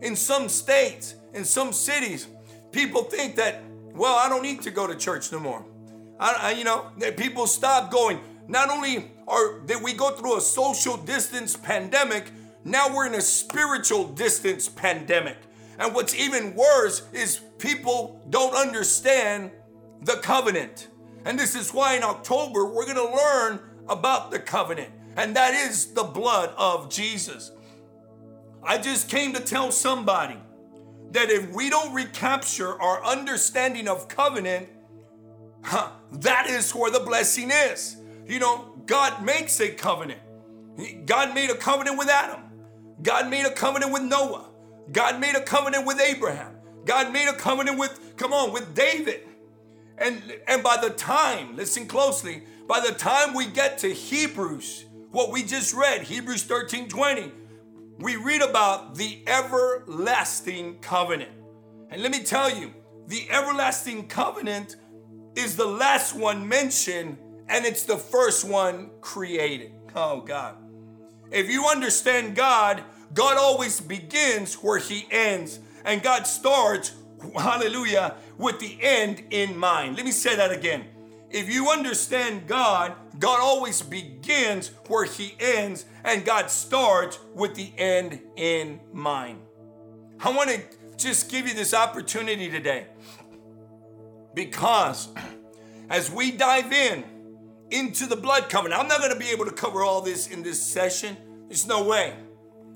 in 0.01 0.15
some 0.15 0.49
states, 0.49 1.15
in 1.33 1.45
some 1.45 1.73
cities, 1.73 2.27
people 2.71 3.03
think 3.03 3.35
that, 3.35 3.61
well, 3.93 4.15
I 4.15 4.29
don't 4.29 4.43
need 4.43 4.61
to 4.63 4.71
go 4.71 4.87
to 4.87 4.95
church 4.95 5.31
no 5.31 5.39
more. 5.39 5.65
I, 6.19 6.37
I, 6.41 6.51
you 6.51 6.63
know, 6.63 6.87
that 6.99 7.17
people 7.17 7.47
stop 7.47 7.91
going. 7.91 8.19
Not 8.47 8.69
only 8.69 9.11
are 9.27 9.59
did 9.59 9.83
we 9.83 9.93
go 9.93 10.11
through 10.11 10.37
a 10.37 10.41
social 10.41 10.97
distance 10.97 11.55
pandemic, 11.55 12.31
now 12.63 12.93
we're 12.93 13.07
in 13.07 13.15
a 13.15 13.21
spiritual 13.21 14.07
distance 14.07 14.67
pandemic. 14.67 15.37
And 15.77 15.95
what's 15.95 16.13
even 16.15 16.55
worse 16.55 17.07
is 17.13 17.39
people 17.57 18.21
don't 18.29 18.53
understand 18.53 19.51
the 20.01 20.15
covenant. 20.15 20.89
And 21.25 21.37
this 21.37 21.55
is 21.55 21.73
why 21.73 21.95
in 21.95 22.03
October 22.03 22.65
we're 22.65 22.85
going 22.85 22.97
to 22.97 23.15
learn 23.15 23.59
about 23.87 24.31
the 24.31 24.39
covenant, 24.39 24.89
and 25.17 25.35
that 25.35 25.53
is 25.53 25.93
the 25.93 26.03
blood 26.03 26.53
of 26.57 26.89
Jesus. 26.89 27.51
I 28.63 28.77
just 28.77 29.09
came 29.09 29.33
to 29.33 29.39
tell 29.39 29.71
somebody 29.71 30.37
that 31.11 31.29
if 31.29 31.49
we 31.51 31.69
don't 31.69 31.93
recapture 31.93 32.79
our 32.81 33.03
understanding 33.03 33.87
of 33.87 34.07
covenant, 34.07 34.69
huh, 35.63 35.89
that 36.11 36.47
is 36.47 36.73
where 36.73 36.91
the 36.91 36.99
blessing 36.99 37.51
is. 37.51 37.97
You 38.27 38.39
know, 38.39 38.75
God 38.85 39.23
makes 39.23 39.59
a 39.59 39.69
covenant. 39.69 40.19
God 41.05 41.33
made 41.33 41.49
a 41.49 41.55
covenant 41.55 41.97
with 41.97 42.09
Adam. 42.09 42.41
God 43.01 43.29
made 43.29 43.45
a 43.45 43.51
covenant 43.51 43.91
with 43.91 44.03
Noah. 44.03 44.49
God 44.91 45.19
made 45.19 45.35
a 45.35 45.41
covenant 45.41 45.85
with 45.85 45.99
Abraham. 45.99 46.55
God 46.85 47.11
made 47.11 47.27
a 47.27 47.33
covenant 47.33 47.77
with, 47.77 48.15
come 48.17 48.33
on, 48.33 48.53
with 48.53 48.73
David. 48.73 49.21
And, 49.97 50.21
and 50.47 50.63
by 50.63 50.77
the 50.77 50.89
time, 50.89 51.55
listen 51.55 51.87
closely, 51.87 52.43
by 52.67 52.79
the 52.79 52.93
time 52.93 53.33
we 53.33 53.45
get 53.47 53.79
to 53.79 53.93
Hebrews, 53.93 54.85
what 55.11 55.31
we 55.31 55.43
just 55.43 55.73
read, 55.73 56.03
Hebrews 56.03 56.43
13 56.43 56.87
20, 56.87 57.31
we 57.99 58.15
read 58.15 58.41
about 58.41 58.95
the 58.95 59.19
everlasting 59.27 60.79
covenant. 60.79 61.31
And 61.89 62.01
let 62.01 62.11
me 62.11 62.23
tell 62.23 62.49
you, 62.49 62.73
the 63.07 63.29
everlasting 63.29 64.07
covenant 64.07 64.77
is 65.35 65.55
the 65.55 65.65
last 65.65 66.15
one 66.15 66.47
mentioned 66.47 67.17
and 67.47 67.65
it's 67.65 67.83
the 67.83 67.97
first 67.97 68.45
one 68.45 68.91
created. 69.01 69.73
Oh, 69.95 70.21
God. 70.21 70.55
If 71.31 71.49
you 71.49 71.65
understand 71.65 72.35
God, 72.35 72.83
God 73.13 73.37
always 73.37 73.81
begins 73.81 74.55
where 74.55 74.77
He 74.77 75.07
ends, 75.09 75.59
and 75.83 76.01
God 76.01 76.27
starts, 76.27 76.93
hallelujah, 77.35 78.15
with 78.37 78.59
the 78.59 78.77
end 78.81 79.23
in 79.31 79.57
mind. 79.57 79.95
Let 79.95 80.05
me 80.05 80.11
say 80.11 80.35
that 80.35 80.51
again. 80.51 80.85
If 81.31 81.53
you 81.53 81.69
understand 81.69 82.47
God, 82.47 82.93
God 83.19 83.39
always 83.39 83.81
begins 83.81 84.69
where 84.87 85.05
He 85.05 85.35
ends, 85.39 85.85
and 86.03 86.25
God 86.25 86.49
starts 86.49 87.19
with 87.35 87.55
the 87.55 87.71
end 87.77 88.19
in 88.35 88.79
mind. 88.91 89.41
I 90.19 90.31
want 90.31 90.49
to 90.49 90.61
just 90.97 91.29
give 91.29 91.47
you 91.47 91.53
this 91.53 91.73
opportunity 91.73 92.49
today 92.49 92.87
because 94.33 95.09
as 95.89 96.11
we 96.11 96.31
dive 96.31 96.73
in 96.73 97.03
into 97.71 98.05
the 98.07 98.15
blood 98.15 98.49
covenant, 98.49 98.81
I'm 98.81 98.87
not 98.87 98.99
going 98.99 99.13
to 99.13 99.19
be 99.19 99.29
able 99.29 99.45
to 99.45 99.51
cover 99.51 99.83
all 99.83 100.01
this 100.01 100.27
in 100.27 100.43
this 100.43 100.61
session. 100.61 101.15
There's 101.47 101.67
no 101.67 101.87
way. 101.87 102.15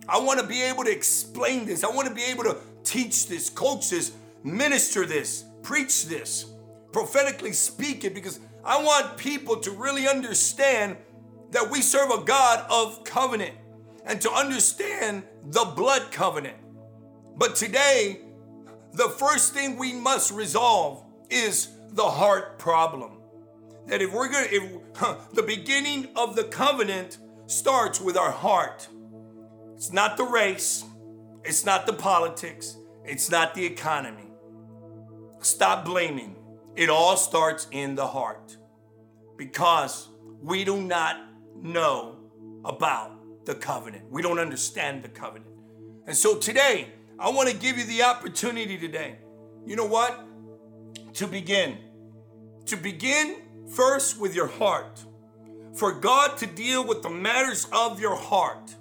I 0.07 0.19
want 0.19 0.39
to 0.39 0.45
be 0.45 0.61
able 0.61 0.83
to 0.83 0.91
explain 0.91 1.65
this. 1.65 1.83
I 1.83 1.89
want 1.89 2.07
to 2.07 2.13
be 2.13 2.23
able 2.23 2.43
to 2.43 2.57
teach 2.83 3.27
this, 3.27 3.49
coach 3.49 3.89
this, 3.89 4.11
minister 4.43 5.05
this, 5.05 5.45
preach 5.61 6.05
this, 6.07 6.52
prophetically 6.93 7.51
speak 7.51 8.05
it 8.05 8.13
because 8.13 8.39
I 8.63 8.81
want 8.81 9.17
people 9.17 9.57
to 9.57 9.71
really 9.71 10.07
understand 10.07 10.97
that 11.51 11.69
we 11.69 11.81
serve 11.81 12.09
a 12.11 12.23
God 12.23 12.65
of 12.69 13.03
covenant 13.03 13.55
and 14.05 14.21
to 14.21 14.31
understand 14.31 15.23
the 15.45 15.65
blood 15.65 16.11
covenant. 16.11 16.57
But 17.35 17.55
today, 17.55 18.21
the 18.93 19.09
first 19.09 19.53
thing 19.53 19.77
we 19.77 19.93
must 19.93 20.31
resolve 20.31 21.03
is 21.29 21.69
the 21.89 22.09
heart 22.09 22.59
problem. 22.59 23.17
That 23.87 24.01
if 24.01 24.13
we're 24.13 24.29
going 24.29 24.49
to, 24.49 24.81
huh, 24.95 25.15
the 25.33 25.43
beginning 25.43 26.09
of 26.15 26.35
the 26.35 26.43
covenant 26.43 27.17
starts 27.47 27.99
with 27.99 28.17
our 28.17 28.31
heart. 28.31 28.87
It's 29.75 29.91
not 29.91 30.15
the 30.15 30.23
race, 30.23 30.85
it's 31.43 31.65
not 31.65 31.85
the 31.85 31.93
politics, 31.93 32.77
it's 33.03 33.29
not 33.29 33.53
the 33.53 33.65
economy. 33.65 34.27
Stop 35.39 35.83
blaming. 35.85 36.37
It 36.75 36.89
all 36.89 37.17
starts 37.17 37.67
in 37.71 37.95
the 37.95 38.07
heart 38.07 38.57
because 39.37 40.09
we 40.41 40.63
do 40.63 40.81
not 40.81 41.17
know 41.61 42.17
about 42.65 43.45
the 43.45 43.53
covenant. 43.53 44.05
We 44.09 44.21
don't 44.21 44.39
understand 44.39 45.03
the 45.03 45.09
covenant. 45.09 45.51
And 46.07 46.15
so 46.15 46.37
today, 46.37 46.89
I 47.19 47.29
want 47.29 47.49
to 47.49 47.55
give 47.55 47.77
you 47.77 47.85
the 47.85 48.03
opportunity 48.03 48.77
today. 48.77 49.17
You 49.65 49.75
know 49.75 49.85
what? 49.85 50.25
To 51.13 51.27
begin. 51.27 51.77
To 52.65 52.75
begin 52.75 53.37
first 53.75 54.19
with 54.19 54.35
your 54.35 54.47
heart. 54.47 55.03
For 55.75 55.91
God 55.91 56.37
to 56.39 56.47
deal 56.47 56.85
with 56.85 57.03
the 57.03 57.09
matters 57.09 57.67
of 57.71 57.99
your 57.99 58.15
heart. 58.15 58.75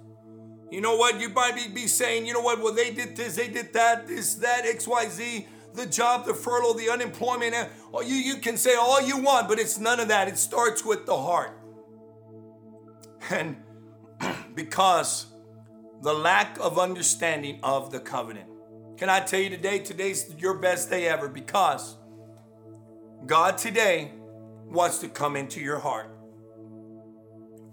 You 0.71 0.81
know 0.81 0.95
what? 0.95 1.19
You 1.21 1.29
might 1.29 1.73
be 1.75 1.87
saying, 1.87 2.25
you 2.25 2.33
know 2.33 2.41
what? 2.41 2.59
Well, 2.59 2.73
they 2.73 2.91
did 2.91 3.15
this, 3.15 3.35
they 3.35 3.47
did 3.47 3.73
that, 3.73 4.07
this, 4.07 4.35
that, 4.35 4.65
XYZ 4.65 5.45
the 5.73 5.85
job, 5.85 6.25
the 6.25 6.33
furlough, 6.33 6.73
the 6.73 6.89
unemployment. 6.89 7.55
You, 7.93 8.15
you 8.15 8.35
can 8.37 8.57
say 8.57 8.75
all 8.75 9.01
you 9.01 9.17
want, 9.17 9.47
but 9.47 9.59
it's 9.59 9.79
none 9.79 9.99
of 9.99 10.07
that. 10.09 10.27
It 10.27 10.37
starts 10.37 10.85
with 10.85 11.05
the 11.05 11.17
heart. 11.17 11.57
And 13.29 13.57
because 14.55 15.27
the 16.01 16.13
lack 16.13 16.57
of 16.59 16.77
understanding 16.77 17.59
of 17.63 17.91
the 17.91 17.99
covenant. 17.99 18.49
Can 18.97 19.09
I 19.09 19.21
tell 19.21 19.39
you 19.39 19.49
today, 19.49 19.79
today's 19.79 20.31
your 20.37 20.55
best 20.55 20.89
day 20.89 21.07
ever 21.07 21.27
because 21.27 21.95
God 23.25 23.57
today 23.57 24.11
wants 24.65 24.99
to 24.99 25.07
come 25.07 25.35
into 25.35 25.61
your 25.61 25.79
heart. 25.79 26.09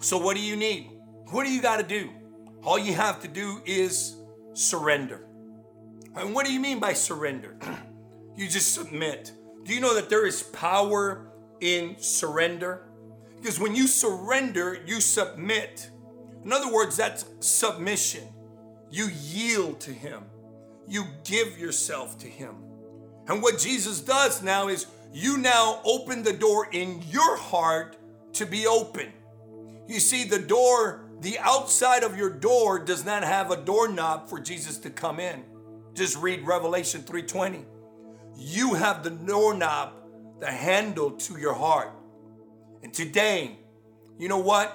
So, 0.01 0.17
what 0.17 0.37
do 0.37 0.43
you 0.43 0.57
need? 0.57 0.91
What 1.31 1.45
do 1.45 1.53
you 1.53 1.61
got 1.61 1.79
to 1.79 1.83
do? 1.83 2.11
All 2.63 2.79
you 2.79 2.95
have 2.95 3.21
to 3.23 3.29
do 3.29 3.61
is 3.67 4.17
surrender. 4.55 5.27
And 6.15 6.35
what 6.35 6.47
do 6.47 6.53
you 6.53 6.61
mean 6.61 6.79
by 6.79 6.93
surrender? 6.93 7.57
you 8.37 8.49
just 8.49 8.75
submit. 8.75 9.33
Do 9.65 9.75
you 9.75 9.81
know 9.81 9.95
that 9.95 10.09
there 10.09 10.27
is 10.27 10.43
power 10.43 11.31
in 11.61 11.97
surrender? 11.99 12.89
Because 13.41 13.59
when 13.59 13.75
you 13.75 13.87
surrender, 13.87 14.83
you 14.87 15.01
submit. 15.01 15.91
In 16.45 16.53
other 16.53 16.73
words, 16.73 16.97
that's 16.97 17.25
submission. 17.41 18.27
You 18.91 19.09
yield 19.09 19.81
to 19.81 19.93
Him, 19.93 20.25
you 20.89 21.05
give 21.25 21.59
yourself 21.59 22.19
to 22.19 22.27
Him. 22.27 22.57
And 23.29 23.43
what 23.43 23.59
Jesus 23.59 24.01
does 24.01 24.43
now 24.43 24.69
is 24.69 24.87
you 25.13 25.39
now 25.39 25.81
open 25.85 26.23
the 26.23 26.33
door 26.33 26.69
in 26.73 27.03
your 27.09 27.37
heart 27.37 27.97
to 28.35 28.47
be 28.47 28.67
open. 28.67 29.13
You 29.87 30.01
see, 30.01 30.25
the 30.25 30.39
door, 30.39 31.05
the 31.21 31.39
outside 31.39 32.03
of 32.03 32.17
your 32.17 32.31
door 32.31 32.79
does 32.79 33.05
not 33.05 33.23
have 33.23 33.51
a 33.51 33.57
doorknob 33.57 34.29
for 34.29 34.41
Jesus 34.41 34.79
to 34.79 34.91
come 34.91 35.21
in. 35.21 35.45
Just 35.95 36.17
read 36.17 36.47
Revelation 36.47 37.03
3:20. 37.03 37.65
You 38.43 38.73
have 38.73 39.05
the 39.05 39.11
doorknob, 39.11 39.93
the 40.41 40.47
handle 40.47 41.11
to 41.11 41.39
your 41.39 41.53
heart. 41.53 41.93
And 42.83 42.93
today, 42.93 43.59
you 44.19 44.29
know 44.29 44.39
what? 44.39 44.75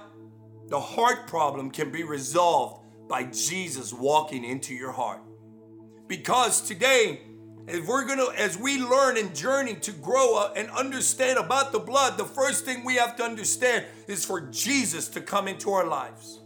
The 0.67 0.79
heart 0.79 1.25
problem 1.25 1.71
can 1.71 1.91
be 1.91 2.03
resolved 2.03 2.85
by 3.09 3.23
Jesus 3.23 3.91
walking 3.91 4.43
into 4.43 4.75
your 4.75 4.91
heart. 4.91 5.21
Because 6.07 6.61
today, 6.61 7.21
if 7.67 7.87
we're 7.87 8.05
gonna, 8.05 8.27
as 8.37 8.55
we 8.55 8.77
learn 8.77 9.17
and 9.17 9.35
journey 9.35 9.73
to 9.77 9.91
grow 9.91 10.37
up 10.37 10.55
and 10.55 10.69
understand 10.69 11.39
about 11.39 11.71
the 11.71 11.79
blood, 11.79 12.19
the 12.19 12.25
first 12.25 12.65
thing 12.65 12.85
we 12.85 12.97
have 12.97 13.15
to 13.15 13.23
understand 13.23 13.85
is 14.07 14.23
for 14.23 14.41
Jesus 14.41 15.07
to 15.07 15.21
come 15.21 15.47
into 15.47 15.71
our 15.71 15.87
lives 15.87 16.39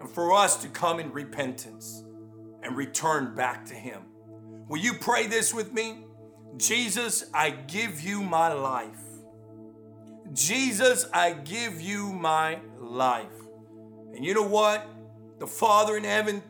and 0.00 0.08
for 0.08 0.32
us 0.34 0.56
to 0.62 0.68
come 0.68 1.00
in 1.00 1.10
repentance 1.10 2.04
and 2.62 2.76
return 2.76 3.34
back 3.34 3.66
to 3.66 3.74
Him. 3.74 4.02
Will 4.68 4.78
you 4.78 4.94
pray 4.94 5.26
this 5.26 5.52
with 5.52 5.72
me? 5.72 6.04
Jesus, 6.58 7.24
I 7.32 7.50
give 7.50 8.00
you 8.00 8.22
my 8.22 8.52
life. 8.52 9.00
Jesus, 10.32 11.06
I 11.12 11.32
give 11.32 11.80
you 11.80 12.12
my 12.12 12.58
life. 12.78 13.26
And 14.14 14.24
you 14.24 14.34
know 14.34 14.42
what? 14.42 14.86
The 15.38 15.46
Father 15.46 15.96
in 15.96 16.04
heaven 16.04 16.42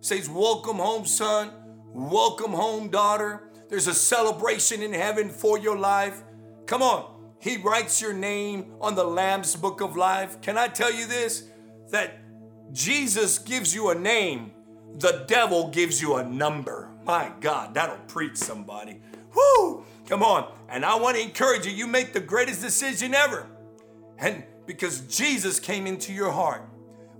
says, 0.00 0.28
Welcome 0.28 0.76
home, 0.76 1.06
son. 1.06 1.50
Welcome 1.94 2.52
home, 2.52 2.90
daughter. 2.90 3.48
There's 3.70 3.86
a 3.86 3.94
celebration 3.94 4.82
in 4.82 4.92
heaven 4.92 5.30
for 5.30 5.58
your 5.58 5.78
life. 5.78 6.22
Come 6.66 6.82
on. 6.82 7.12
He 7.40 7.56
writes 7.56 8.00
your 8.00 8.12
name 8.12 8.74
on 8.80 8.94
the 8.94 9.04
Lamb's 9.04 9.56
book 9.56 9.80
of 9.80 9.96
life. 9.96 10.40
Can 10.40 10.58
I 10.58 10.68
tell 10.68 10.92
you 10.92 11.06
this? 11.06 11.44
That 11.90 12.18
Jesus 12.72 13.38
gives 13.38 13.74
you 13.74 13.90
a 13.90 13.94
name, 13.94 14.52
the 14.94 15.24
devil 15.26 15.68
gives 15.68 16.02
you 16.02 16.16
a 16.16 16.24
number. 16.24 16.90
My 17.04 17.32
God, 17.40 17.74
that'll 17.74 17.98
preach 18.06 18.36
somebody. 18.36 19.00
Whoo! 19.34 19.84
Come 20.06 20.22
on. 20.22 20.52
And 20.68 20.84
I 20.84 20.96
want 20.96 21.16
to 21.16 21.22
encourage 21.22 21.66
you, 21.66 21.72
you 21.72 21.86
make 21.86 22.12
the 22.12 22.20
greatest 22.20 22.60
decision 22.60 23.14
ever. 23.14 23.46
And 24.18 24.44
because 24.66 25.00
Jesus 25.02 25.60
came 25.60 25.86
into 25.86 26.12
your 26.12 26.32
heart. 26.32 26.62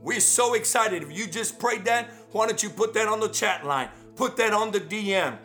We're 0.03 0.21
so 0.21 0.55
excited. 0.55 1.03
If 1.03 1.17
you 1.17 1.27
just 1.27 1.59
prayed 1.59 1.85
that, 1.87 2.11
why 2.33 2.47
don't 2.47 2.63
you 2.63 2.71
put 2.71 2.95
that 2.95 3.09
on 3.09 3.21
the 3.21 3.29
chat 3.29 3.65
line? 3.65 3.89
Put 4.17 4.37
that 4.37 4.53
on 4.53 4.71
the 4.71 4.81
DM 4.81 5.39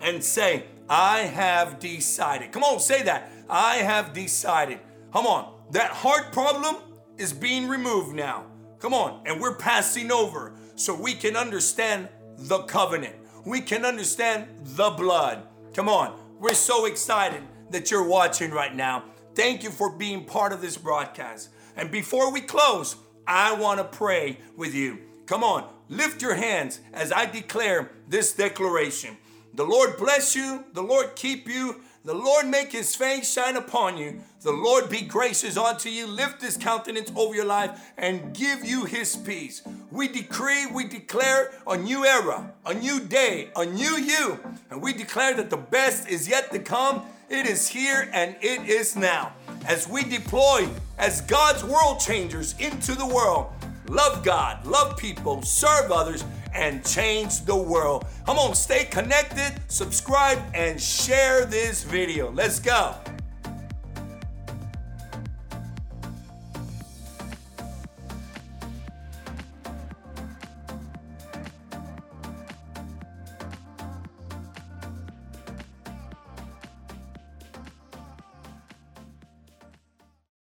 and 0.00 0.22
say, 0.22 0.64
I 0.88 1.20
have 1.20 1.78
decided. 1.78 2.52
Come 2.52 2.62
on, 2.62 2.80
say 2.80 3.02
that. 3.02 3.30
I 3.48 3.76
have 3.76 4.12
decided. 4.12 4.80
Come 5.12 5.26
on. 5.26 5.52
That 5.70 5.90
heart 5.90 6.32
problem 6.32 6.76
is 7.16 7.32
being 7.32 7.68
removed 7.68 8.14
now. 8.14 8.46
Come 8.78 8.94
on. 8.94 9.22
And 9.26 9.40
we're 9.40 9.56
passing 9.56 10.10
over 10.10 10.54
so 10.76 10.94
we 10.94 11.14
can 11.14 11.36
understand 11.36 12.08
the 12.36 12.60
covenant. 12.62 13.14
We 13.44 13.60
can 13.60 13.84
understand 13.84 14.48
the 14.62 14.90
blood. 14.90 15.46
Come 15.74 15.88
on. 15.88 16.18
We're 16.38 16.54
so 16.54 16.86
excited 16.86 17.42
that 17.70 17.90
you're 17.90 18.06
watching 18.06 18.52
right 18.52 18.74
now. 18.74 19.04
Thank 19.34 19.64
you 19.64 19.70
for 19.70 19.90
being 19.90 20.24
part 20.24 20.52
of 20.52 20.60
this 20.60 20.76
broadcast. 20.76 21.48
And 21.76 21.90
before 21.90 22.32
we 22.32 22.40
close, 22.40 22.96
I 23.26 23.54
want 23.54 23.78
to 23.78 23.84
pray 23.84 24.38
with 24.56 24.74
you. 24.74 25.00
Come 25.26 25.42
on, 25.42 25.68
lift 25.88 26.22
your 26.22 26.34
hands 26.34 26.80
as 26.92 27.10
I 27.10 27.26
declare 27.26 27.90
this 28.08 28.32
declaration. 28.34 29.16
The 29.54 29.64
Lord 29.64 29.96
bless 29.96 30.36
you, 30.36 30.64
the 30.74 30.82
Lord 30.82 31.16
keep 31.16 31.48
you, 31.48 31.80
the 32.04 32.14
Lord 32.14 32.46
make 32.46 32.70
his 32.70 32.94
face 32.94 33.32
shine 33.32 33.56
upon 33.56 33.96
you. 33.96 34.20
The 34.42 34.52
Lord 34.52 34.90
be 34.90 35.00
gracious 35.00 35.56
unto 35.56 35.88
you, 35.88 36.06
lift 36.06 36.42
his 36.42 36.58
countenance 36.58 37.10
over 37.16 37.34
your 37.34 37.46
life, 37.46 37.80
and 37.96 38.34
give 38.34 38.62
you 38.62 38.84
his 38.84 39.16
peace. 39.16 39.62
We 39.90 40.08
decree, 40.08 40.66
we 40.66 40.84
declare 40.84 41.52
a 41.66 41.78
new 41.78 42.04
era, 42.04 42.52
a 42.66 42.74
new 42.74 43.00
day, 43.00 43.48
a 43.56 43.64
new 43.64 43.96
you. 43.96 44.38
And 44.70 44.82
we 44.82 44.92
declare 44.92 45.32
that 45.34 45.48
the 45.48 45.56
best 45.56 46.06
is 46.06 46.28
yet 46.28 46.52
to 46.52 46.58
come. 46.58 47.04
It 47.30 47.46
is 47.46 47.68
here 47.68 48.10
and 48.12 48.36
it 48.42 48.68
is 48.68 48.96
now. 48.96 49.32
As 49.66 49.88
we 49.88 50.04
deploy 50.04 50.68
as 50.98 51.22
God's 51.22 51.64
world 51.64 52.00
changers 52.00 52.54
into 52.58 52.94
the 52.94 53.06
world, 53.06 53.50
love 53.88 54.22
God, 54.22 54.66
love 54.66 54.98
people, 54.98 55.40
serve 55.40 55.90
others, 55.90 56.22
and 56.54 56.84
change 56.84 57.44
the 57.44 57.56
world. 57.56 58.06
Come 58.26 58.38
on, 58.38 58.54
stay 58.54 58.84
connected, 58.84 59.60
subscribe, 59.68 60.40
and 60.54 60.80
share 60.80 61.44
this 61.44 61.82
video. 61.82 62.30
Let's 62.30 62.58
go. 62.60 62.94